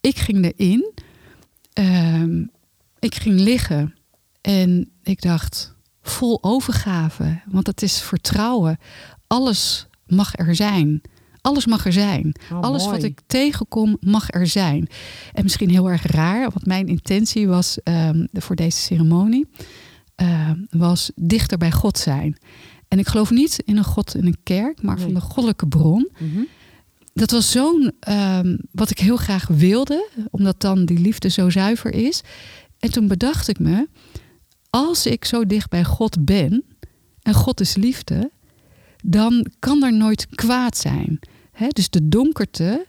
[0.00, 0.92] Ik ging erin.
[1.72, 2.44] ehm,
[2.98, 3.94] ik ging liggen.
[4.40, 7.40] En ik dacht, vol overgave.
[7.46, 8.78] Want het is vertrouwen.
[9.26, 11.00] Alles mag er zijn.
[11.40, 12.34] Alles mag er zijn.
[12.52, 12.94] Oh, Alles mooi.
[12.96, 14.88] wat ik tegenkom mag er zijn.
[15.32, 19.46] En misschien heel erg raar, wat mijn intentie was ehm, voor deze ceremonie,
[20.14, 22.36] ehm, was dichter bij God zijn.
[22.88, 26.08] En ik geloof niet in een God in een kerk, maar van de goddelijke bron.
[26.18, 26.40] Mhm.
[27.14, 31.94] Dat was zo'n, ehm, wat ik heel graag wilde, omdat dan die liefde zo zuiver
[31.94, 32.20] is.
[32.78, 33.88] En toen bedacht ik me,
[34.70, 36.64] als ik zo dicht bij God ben,
[37.22, 38.30] en God is liefde,
[39.04, 41.18] dan kan er nooit kwaad zijn.
[41.68, 42.86] Dus de donkerte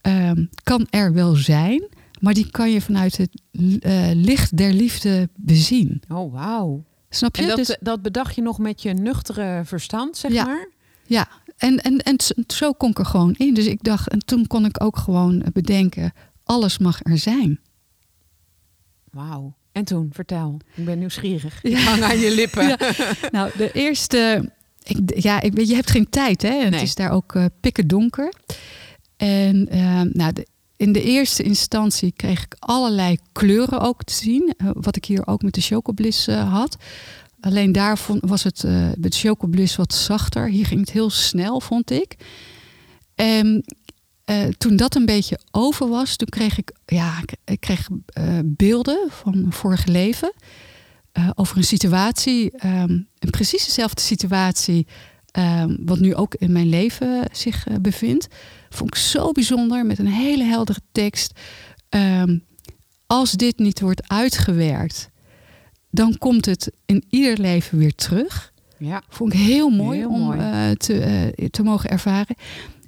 [0.00, 1.88] ehm, kan er wel zijn,
[2.20, 3.42] maar die kan je vanuit het
[3.80, 6.02] eh, licht der liefde bezien.
[6.08, 6.84] Oh, wauw.
[7.10, 7.42] Snap je?
[7.42, 10.44] En dat, Dus- dat bedacht je nog met je nuchtere verstand, zeg Ja.
[10.44, 10.68] maar?
[11.06, 11.28] Ja,
[11.60, 13.54] en, en, en zo kon ik er gewoon in.
[13.54, 16.12] Dus ik dacht, en toen kon ik ook gewoon bedenken,
[16.44, 17.60] alles mag er zijn.
[19.10, 19.54] Wauw.
[19.72, 20.60] En toen, vertel.
[20.74, 21.62] Ik ben nieuwsgierig.
[21.62, 21.78] Ik Ja.
[21.78, 22.66] hang aan je lippen.
[22.68, 22.78] Ja.
[23.30, 24.50] Nou, de eerste,
[24.82, 26.48] ik, ja, ik je hebt geen tijd, hè?
[26.48, 26.64] Nee.
[26.64, 28.32] het is daar ook eh pikken donker.
[29.16, 30.46] En eh, nou, de,
[30.76, 35.26] in de eerste instantie kreeg ik allerlei kleuren ook te zien, eh, wat ik hier
[35.26, 36.76] ook met de chocobliss eh, had.
[37.40, 40.48] Alleen daar was het eh met chocobliss wat zachter.
[40.48, 42.16] Hier ging het heel snel, vond ik.
[43.14, 43.64] En
[44.24, 49.08] eh, toen dat een beetje over was, toen kreeg ik, ja, ik, kreeg eh, beelden
[49.08, 50.32] van vorige leven.
[51.34, 54.86] over een situatie, ehm, een precies dezelfde situatie,
[55.30, 58.26] ehm, wat nu ook in mijn leven zich bevindt.
[58.68, 61.32] Vond ik zo bijzonder, met een hele heldere tekst.
[61.88, 62.38] Ehm,
[63.06, 65.09] als dit niet wordt uitgewerkt,
[65.90, 68.52] dan komt het in ieder leven weer terug.
[68.78, 69.02] Ja.
[69.08, 70.38] Vond ik heel mooi Heel om mooi.
[70.38, 72.36] eh, te, eh, te mogen ervaren.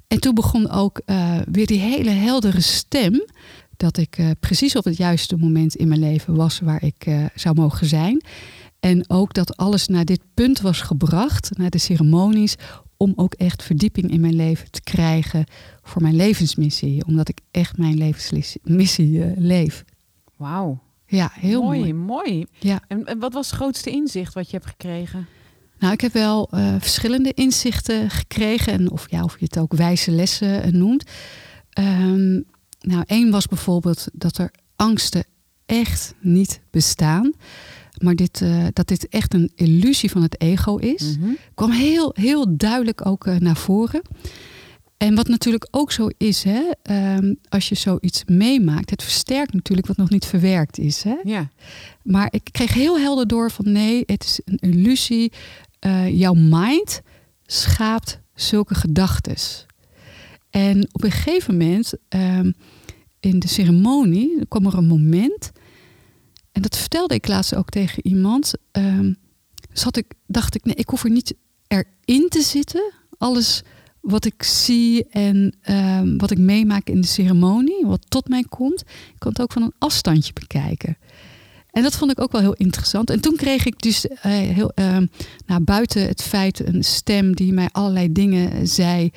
[0.07, 3.25] En toen begon ook eh, weer die hele heldere stem.
[3.77, 7.87] Dat ik precies op het juiste moment in mijn leven was waar ik zou mogen
[7.87, 8.23] zijn.
[8.79, 12.55] En ook dat alles naar dit punt was gebracht, naar de ceremonies.
[12.97, 15.45] Om ook echt verdieping in mijn leven te krijgen
[15.81, 17.05] voor mijn levensmissie.
[17.05, 19.83] Omdat ik echt mijn levensmissie leef.
[20.37, 20.82] Wauw.
[21.15, 21.79] Ja, heel mooi.
[21.79, 21.93] mooi.
[21.93, 22.45] mooi.
[22.59, 22.81] Ja.
[22.87, 25.27] En, en wat was het grootste inzicht wat je hebt gekregen?
[25.79, 28.73] Nou, ik heb wel eh, verschillende inzichten gekregen.
[28.73, 31.09] En of, ja, of je het ook wijze lessen eh, noemt.
[31.69, 32.41] Ehm,
[32.79, 35.25] nou, één was bijvoorbeeld dat er angsten
[35.65, 37.33] echt niet bestaan.
[37.97, 41.17] Maar dit, eh, dat dit echt een illusie van het ego is.
[41.17, 41.29] Mhm.
[41.53, 44.01] kwam heel, heel duidelijk ook naar voren.
[44.97, 49.87] En wat natuurlijk ook zo is, hè, ehm, als je zoiets meemaakt, het versterkt natuurlijk
[49.87, 51.03] wat nog niet verwerkt is.
[51.03, 51.15] Hè?
[51.23, 51.49] Ja.
[52.03, 55.31] Maar ik kreeg heel helder door van nee, het is een illusie.
[55.79, 57.01] Eh, jouw mind
[57.45, 59.65] schaapt zulke gedachtes.
[60.49, 62.51] En op een gegeven moment ehm,
[63.19, 65.51] in de ceremonie kwam er een moment.
[66.51, 68.53] En dat vertelde ik laatst ook tegen iemand.
[68.71, 69.13] ehm,
[69.71, 71.33] zat ik, dacht ik, nee, ik hoef er niet
[71.67, 72.91] erin te zitten.
[73.17, 73.63] Alles
[74.03, 78.81] wat ik zie en ehm, wat ik meemaak in de ceremonie, wat tot mij komt,
[78.81, 80.97] ik kan het ook van een afstandje bekijken.
[81.71, 83.09] En dat vond ik ook wel heel interessant.
[83.09, 85.05] En toen kreeg ik dus eh, heel, ehm,
[85.45, 89.09] nou, buiten het feit een stem die mij allerlei dingen zei.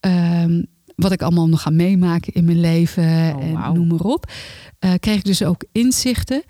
[0.00, 0.62] ehm,
[0.96, 3.04] wat ik allemaal nog ga meemaken in mijn leven
[3.36, 4.30] Oh, en noem maar op.
[4.78, 6.42] eh, kreeg ik dus ook inzichten.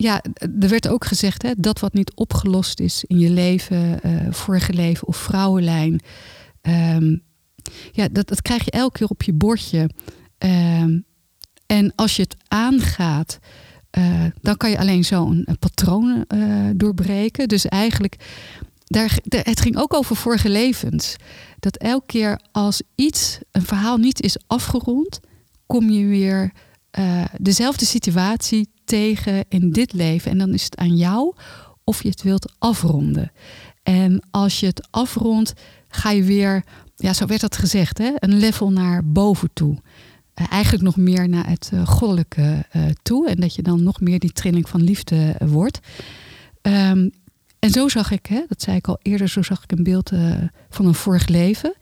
[0.00, 0.22] Ja,
[0.60, 4.72] er werd ook gezegd hè, dat wat niet opgelost is in je leven, eh, vorige
[4.72, 6.00] leven of vrouwenlijn.
[6.60, 7.16] ehm,
[7.92, 9.90] ja, dat, dat krijg je elke keer op je bordje.
[10.38, 10.98] Ehm,
[11.66, 13.38] en als je het aangaat,
[13.90, 17.48] eh, dan kan je alleen zo een, een patroon eh, doorbreken.
[17.48, 18.16] Dus eigenlijk
[18.84, 21.16] daar, het ging ook over vorige levens.
[21.58, 25.20] Dat elke keer als iets, een verhaal niet is afgerond,
[25.66, 26.52] kom je weer
[26.90, 30.30] eh, dezelfde situatie tegen in dit leven.
[30.30, 31.34] En dan is het aan jou
[31.84, 33.32] of je het wilt afronden.
[33.82, 35.52] En als je het afrondt,
[35.88, 36.64] ga je weer,
[36.96, 39.78] ja, zo werd dat gezegd, hè, een level naar boven toe.
[40.34, 43.28] Eh, eigenlijk nog meer naar het eh, goddelijke eh, toe.
[43.28, 45.78] En dat je dan nog meer die trilling van liefde wordt.
[46.62, 47.08] Ehm,
[47.58, 50.12] en zo zag ik, hè, dat zei ik al eerder, zo zag ik een beeld
[50.70, 51.74] van een vorig leven.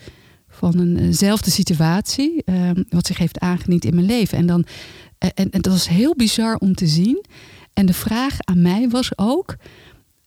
[0.49, 4.39] Van eenzelfde situatie, ehm, wat zich heeft aangediend in mijn leven.
[4.39, 4.67] En, dan,
[5.19, 7.25] en, en dat was heel bizar om te zien.
[7.73, 9.57] En de vraag aan mij was ook,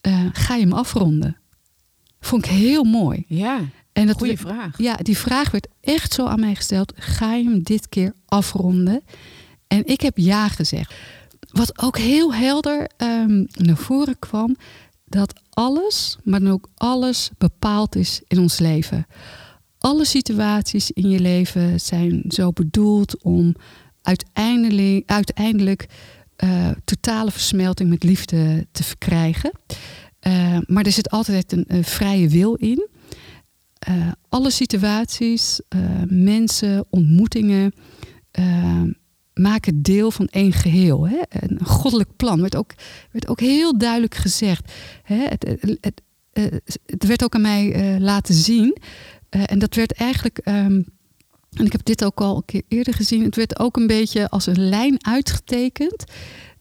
[0.02, 1.38] eh, ga je hem afronden?
[2.20, 3.24] Vond ik heel mooi.
[3.28, 3.60] Ja,
[3.94, 4.78] En dat vraag.
[4.78, 6.94] ja, die vraag werd echt zo aan mij gesteld.
[6.96, 9.02] Ga je hem dit keer afronden?
[9.68, 10.94] En ik heb ja gezegd.
[11.52, 14.56] Wat ook heel helder ehm, naar voren kwam,
[15.06, 19.06] dat alles, maar dan ook alles bepaald is in ons leven.
[19.78, 23.56] Alle situaties in je leven zijn zo bedoeld om
[24.10, 25.86] uiteindelijk, uiteindelijk
[26.36, 29.52] eh, totale versmelting met liefde te verkrijgen.
[30.20, 32.88] Eh, maar er zit altijd een, vrije wil in.
[33.80, 35.62] Eh, alle situaties,
[36.08, 37.74] mensen, ontmoetingen
[39.34, 41.08] maken deel van één geheel.
[41.08, 41.18] Hè?
[41.30, 42.72] Een goddelijk plan werd ook,
[43.12, 44.72] werd ook heel duidelijk gezegd.
[45.04, 45.26] Hè?
[45.28, 46.02] Het, het,
[46.86, 48.78] het, werd ook aan mij laten zien.
[49.30, 50.82] En dat werd eigenlijk, ehm,
[51.54, 54.30] en ik heb dit ook al een keer eerder gezien, het werd ook een beetje
[54.30, 56.04] als een lijn uitgetekend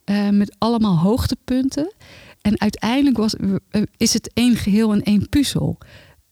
[0.05, 1.93] eh, met allemaal hoogtepunten.
[2.41, 3.35] En uiteindelijk was,
[3.71, 5.79] eh, is het één geheel en één puzzel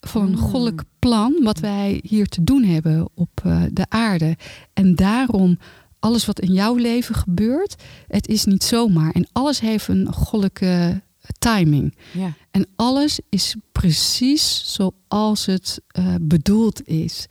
[0.01, 0.37] van een Mm.
[0.37, 4.37] goddelijk plan wat wij hier te doen hebben op eh, de aarde.
[4.73, 5.59] En daarom
[5.99, 7.75] alles wat in jouw leven gebeurt,
[8.09, 9.13] het is niet zomaar.
[9.13, 11.03] En alles heeft een goddelijke
[11.39, 11.97] timing.
[12.13, 12.35] Ja.
[12.51, 15.81] En alles is precies zoals het
[16.21, 17.27] bedoeld is.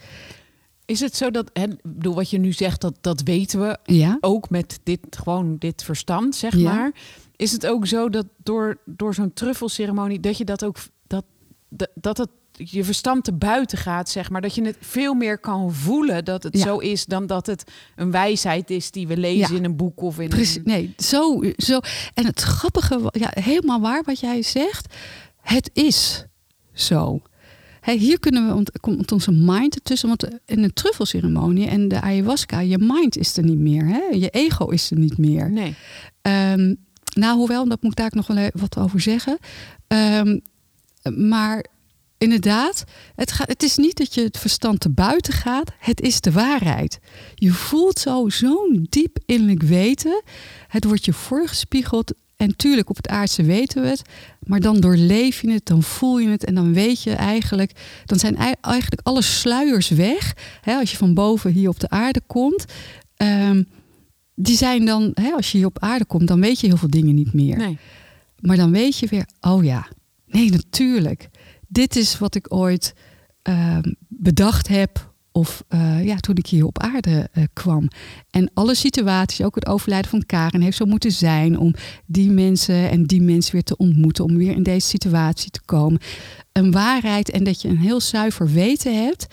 [0.86, 4.18] Is het zo dat, hè, bedoel, wat je nu zegt, dat, dat weten we Ja,
[4.22, 6.74] ook met dit, gewoon dit verstand, zeg Ja.
[6.74, 6.92] maar.
[7.36, 10.78] Is het ook zo dat door, door zo'n truffelceremonie, dat je dat ook,
[11.08, 11.26] dat,
[11.70, 14.42] dat, dat het je verstand te buiten gaat, zeg maar.
[14.42, 16.64] Dat je het veel meer kan voelen dat het Ja.
[16.64, 19.58] zo is dan dat het een wijsheid is die we lezen Ja.
[19.58, 20.56] in een boek of in precies.
[20.56, 20.62] een...
[20.66, 21.80] Nee, zo, zo.
[22.14, 24.94] En het grappige, ja, helemaal waar wat jij zegt.
[25.42, 26.26] Het is
[26.74, 27.22] zo.
[27.86, 30.08] Hè, hier kunnen we, want komt onze mind ertussen.
[30.08, 33.88] Want in de truffelceremonie en de ayahuasca, je mind is er niet meer.
[33.88, 34.00] Hè?
[34.12, 35.52] Je ego is er niet meer.
[35.52, 35.76] Nee.
[36.22, 36.74] Ehm,
[37.14, 39.38] nou, hoewel, dat moet ik daar ook nog wel wat over zeggen.
[39.88, 40.40] Ehm,
[41.16, 41.66] maar
[42.18, 42.84] inderdaad,
[43.16, 45.72] het, gaat, het is niet dat je het verstand te buiten gaat.
[45.80, 47.00] Het is de waarheid.
[47.36, 50.24] Je voelt zo zo'n diep innerlijk weten.
[50.68, 52.14] Het wordt je voorgespiegeld.
[52.38, 54.02] En tuurlijk, op het aardse weten we het.
[54.44, 56.46] Maar dan doorleef je het, dan voel je het.
[56.46, 57.72] En dan weet je eigenlijk,
[58.06, 60.34] dan zijn ei- eigenlijk alle sluiers weg.
[60.62, 62.66] Hè, als je van boven hier op de aarde komt.
[63.16, 63.64] Ehm,
[64.36, 66.90] die zijn dan, hè, als je hier op aarde komt, dan weet je heel veel
[66.90, 67.58] dingen niet meer.
[67.58, 67.78] nee.
[68.40, 69.88] Maar dan weet je weer, oh ja,
[70.28, 71.30] nee, natuurlijk.
[71.68, 72.94] Dit is wat ik ooit
[73.42, 75.14] ehm, bedacht heb.
[75.38, 77.88] Of eh, ja, toen ik hier op aarde eh, kwam.
[78.30, 81.74] En alle situaties, ook het overlijden van Karen, heeft zo moeten zijn om
[82.06, 84.24] die mensen en die mensen weer te ontmoeten.
[84.24, 86.00] Om weer in deze situatie te komen.
[86.52, 89.28] Een waarheid en dat je een heel zuiver weten hebt.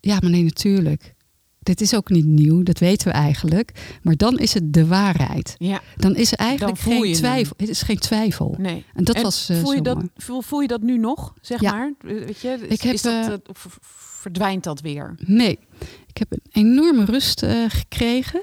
[0.00, 1.14] Ja, maar nee, natuurlijk.
[1.58, 3.98] Dit is ook niet nieuw, dat weten we eigenlijk.
[4.02, 5.54] Maar dan is het de waarheid.
[5.58, 7.54] Ja, Dan is er eigenlijk geen twijfel.
[7.56, 8.54] Het is geen twijfel.
[8.58, 8.84] nee.
[8.94, 11.60] En dat En was eh, voel, je dat, voel, voel je dat nu nog, zeg
[11.60, 11.72] Ja.
[11.72, 11.92] maar?
[12.00, 13.78] Weet je, is, Ik heb, is dat, of
[14.18, 15.14] verdwijnt dat weer?
[15.18, 15.58] Nee,
[16.06, 18.42] ik heb een enorme rust eh, gekregen.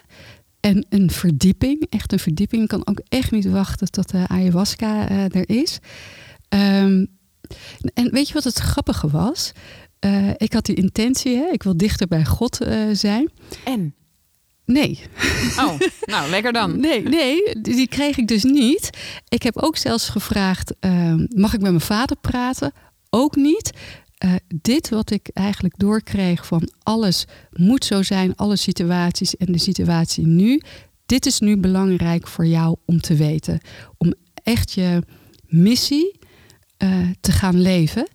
[0.59, 2.61] En een verdieping, echt een verdieping.
[2.61, 5.79] Ik kan ook echt niet wachten tot de ayahuasca eh, er is.
[6.49, 7.05] Ehm,
[7.93, 9.51] en weet je wat het grappige was?
[9.99, 11.45] Eh, ik had die intentie, hè?
[11.51, 12.59] ik wil dichter bij God
[12.91, 13.31] zijn.
[13.63, 13.95] En?
[14.65, 14.99] Nee,
[15.59, 16.79] Oh, nou, lekker dan.
[16.85, 18.89] Nee, nee, die die kreeg ik dus niet.
[19.27, 22.71] Ik heb ook zelfs gevraagd: ehm, mag ik met mijn vader praten?
[23.09, 23.71] Ook niet.
[24.15, 29.57] Eh, dit wat ik eigenlijk doorkreeg van alles moet zo zijn, alle situaties en de
[29.57, 30.61] situatie nu.
[31.05, 33.59] Dit is nu belangrijk voor jou om te weten.
[33.97, 34.13] Om
[34.43, 35.03] echt je
[35.47, 36.19] missie
[36.77, 38.07] eh, te gaan leven.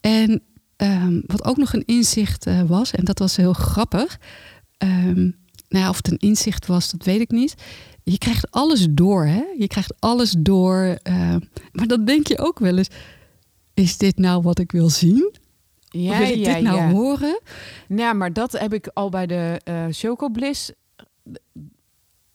[0.00, 0.42] En
[0.76, 4.18] ehm, wat ook nog een inzicht eh, was, en dat was heel grappig.
[4.78, 5.30] ehm,
[5.68, 7.54] nou ja, of het een inzicht was, dat weet ik niet.
[8.02, 9.42] Je krijgt alles door, hè?
[9.58, 10.98] Je krijgt alles door.
[11.72, 12.88] maar dan denk je ook wel eens:
[13.74, 15.38] is dit nou wat ik wil zien?
[15.90, 16.90] Ja, wil ik ja, dit nou ja.
[16.90, 17.40] horen?
[17.88, 20.70] Ja, maar dat heb ik al bij de eh Choco Bliss.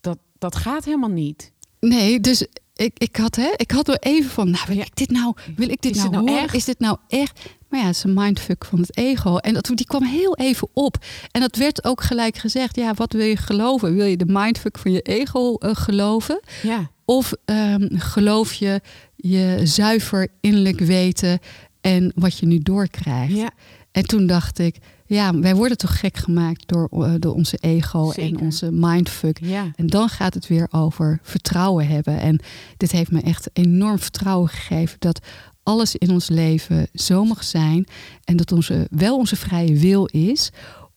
[0.01, 1.51] Dat, dat gaat helemaal niet.
[1.79, 5.09] Nee, dus ik, ik, had, hè, ik had er even van, nou, wil ik dit
[5.09, 6.43] nou, wil ik dit Is nou, nou horen?
[6.43, 6.53] echt?
[6.53, 7.39] Is dit nou echt?
[7.69, 9.37] Maar ja, het is een mindfuck van het ego.
[9.37, 10.97] En dat, die kwam heel even op.
[11.31, 12.75] En dat werd ook gelijk gezegd.
[12.75, 13.95] Ja, wat wil je geloven?
[13.95, 16.39] Wil je de mindfuck van je ego eh, geloven?
[16.63, 16.89] Ja.
[17.05, 18.81] Of ehm, geloof je
[19.15, 21.39] je zuiver innerlijk weten
[21.85, 23.35] en wat je nu doorkrijgt?
[23.35, 23.51] Ja.
[23.91, 28.11] En toen dacht ik, ja, wij worden toch gek gemaakt door, eh, door onze ego
[28.11, 29.39] en onze mindfuck.
[29.41, 29.71] Ja.
[29.75, 32.19] En dan gaat het weer over vertrouwen hebben.
[32.19, 32.39] En
[32.77, 35.19] dit heeft me echt enorm vertrouwen gegeven dat
[35.63, 37.87] alles in ons leven zo mag zijn.
[38.23, 40.51] En dat onze, wel onze vrije wil is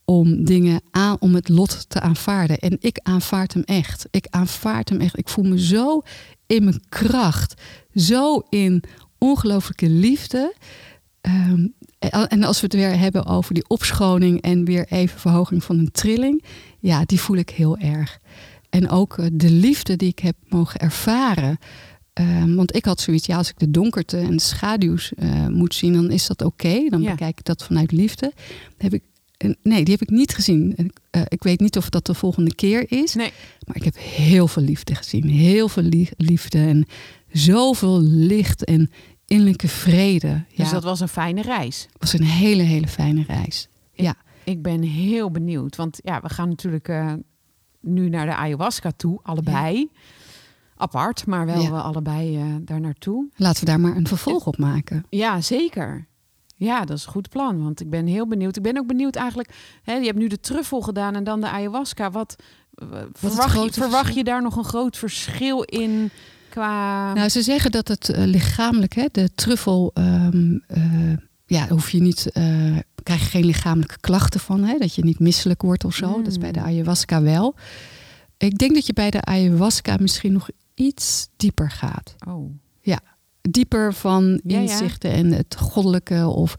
[0.04, 2.58] om dingen aan, om het lot te aanvaarden.
[2.58, 4.06] En ik aanvaard hem echt.
[4.10, 5.18] Ik aanvaard hem echt.
[5.18, 6.02] Ik voel me zo
[6.46, 7.62] in mijn kracht.
[7.94, 8.82] Zo in
[9.18, 10.54] ongelooflijke liefde.
[11.20, 11.66] Ehm,
[12.28, 15.90] en als we het weer hebben over die opschoning en weer even verhoging van een
[15.90, 16.44] trilling.
[16.78, 18.18] Ja, die voel ik heel erg.
[18.70, 21.58] En ook eh, de liefde die ik heb mogen ervaren.
[22.12, 25.74] Ehm, want ik had zoiets, ja, als ik de donkerte en de schaduws eh, moet
[25.74, 26.88] zien, dan is dat oké.
[26.88, 27.10] Dan Ja.
[27.10, 28.32] bekijk ik dat vanuit liefde.
[28.76, 29.02] Heb ik,
[29.62, 30.90] nee, die heb ik niet gezien.
[31.10, 33.14] Eh, ik weet niet of dat de volgende keer is.
[33.14, 33.32] Nee.
[33.66, 35.28] Maar ik heb heel veel liefde gezien.
[35.28, 36.86] Heel veel lie- liefde en
[37.32, 38.90] zoveel licht en
[39.26, 40.44] innerlijke vrede.
[40.56, 41.82] Dus ja, dat was een fijne reis.
[41.92, 43.68] het was een hele, hele fijne reis.
[43.92, 45.76] Ja, Ik ben heel benieuwd.
[45.76, 47.12] Want ja, we gaan natuurlijk eh,
[47.80, 49.90] nu naar de ayahuasca toe, allebei.
[50.76, 51.70] Apart, maar wel Ja.
[51.70, 53.28] we allebei eh, daar naartoe.
[53.36, 55.04] laten we daar maar een vervolg op maken.
[55.08, 56.06] Ja, zeker.
[56.58, 57.62] Ja, dat is een goed plan.
[57.62, 58.56] Want ik ben heel benieuwd.
[58.56, 59.50] Ik ben ook benieuwd eigenlijk.
[59.82, 62.10] Hè, je hebt nu de truffel gedaan en dan de ayahuasca.
[62.10, 62.36] Wat,
[62.74, 66.10] eh, verwacht, je, verwacht je daar nog een groot verschil in
[66.48, 67.12] qua.
[67.12, 70.28] Nou, ze zeggen dat het eh, lichamelijk, hè, de truffel, eh,
[71.46, 72.30] ja, hoef je niet,
[73.02, 76.08] krijg je geen lichamelijke klachten van, hè, dat je niet misselijk wordt of zo.
[76.08, 76.22] Mm.
[76.22, 77.54] Dat is bij de ayahuasca wel.
[78.36, 82.14] Ik denk dat je bij de ayahuasca misschien nog iets dieper gaat.
[82.28, 82.50] oh,
[83.50, 84.60] Dieper van Ja, ja.
[84.60, 86.56] inzichten en het goddelijke of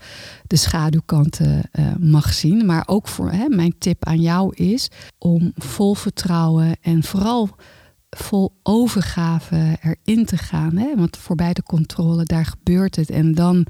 [0.47, 2.65] de schaduwkanten eh, mag zien.
[2.65, 7.49] Maar ook voor hè, mijn tip aan jou is om vol vertrouwen en vooral
[8.09, 10.77] vol overgave erin te gaan.
[10.77, 10.95] Hè?
[10.95, 13.09] Want voorbij de controle, daar gebeurt het.
[13.09, 13.65] En dan,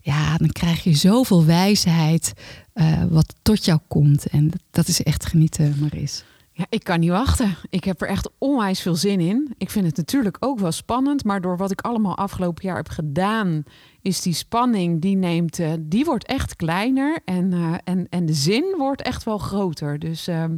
[0.00, 2.32] ja, dan krijg je zoveel wijsheid
[2.72, 4.26] eh, wat tot jou komt.
[4.26, 6.24] En dat is echt genieten, Maris.
[6.56, 7.56] Ja, ik kan niet wachten.
[7.70, 9.54] Ik heb er echt onwijs veel zin in.
[9.58, 12.88] Ik vind het natuurlijk ook wel spannend, maar door wat ik allemaal afgelopen jaar heb
[12.88, 13.62] gedaan,
[14.02, 18.32] is die spanning die neemt, eh, die wordt echt kleiner en, eh, en, en de
[18.32, 19.98] zin wordt echt wel groter.
[19.98, 20.56] Dus ehm,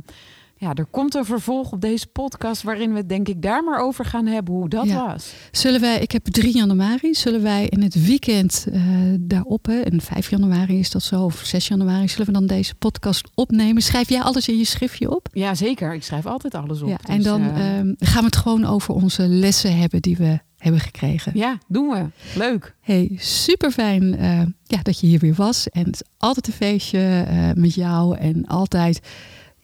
[0.59, 3.81] ja, er komt een vervolg op deze podcast waarin we het denk ik daar maar
[3.81, 5.07] over gaan hebben hoe dat Ja.
[5.07, 5.33] was.
[5.51, 8.81] Zullen wij, ik heb 3 januari, zullen wij in het weekend eh,
[9.21, 12.75] daarop, hè, en 5 januari is dat zo, of 6 januari, zullen we dan deze
[12.75, 13.83] podcast opnemen?
[13.83, 15.29] Schrijf jij alles in je schriftje op?
[15.33, 15.95] Ja, zeker.
[15.95, 16.89] Ik schrijf altijd alles op.
[16.89, 20.17] ja, en Dus, dan eh, ehm, gaan we het gewoon over onze lessen hebben die
[20.17, 21.33] we hebben gekregen.
[21.35, 22.07] ja, doen we.
[22.39, 22.75] Leuk.
[22.81, 24.17] Hey, super fijn
[24.65, 25.69] ja, dat je hier weer was.
[25.69, 28.17] En het is altijd een feestje eh, met jou.
[28.17, 29.01] En altijd,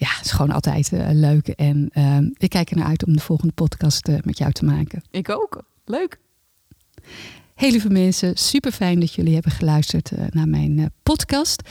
[0.02, 1.48] ja, het is gewoon altijd eh, leuk.
[1.48, 4.64] En ehm, ik kijk er naar uit om de volgende podcast eh, met jou te
[4.64, 5.02] maken.
[5.10, 5.62] Ik ook.
[5.84, 6.18] Leuk.
[7.54, 11.62] Heel lieve mensen, super fijn dat jullie hebben geluisterd eh, naar mijn podcast.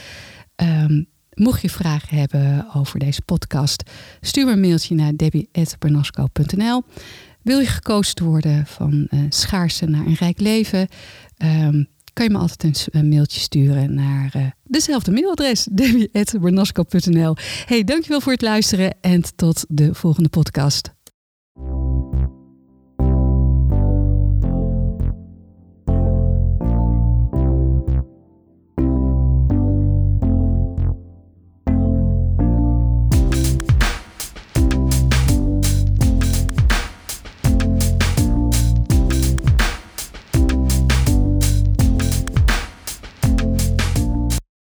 [0.56, 1.02] Ehm,
[1.34, 6.82] mocht je vragen hebben over deze podcast, stuur me een mailtje naar debbie.bernasco.nl.
[7.42, 10.88] Wil je gekozen worden van schaarste naar een rijk leven?
[11.36, 17.36] Ehm, kan je me altijd een, mailtje sturen naar eh, dezelfde mailadres, debbie.bernasco.nl.
[17.66, 21.01] Hey, dankjewel voor het luisteren en tot de volgende podcast.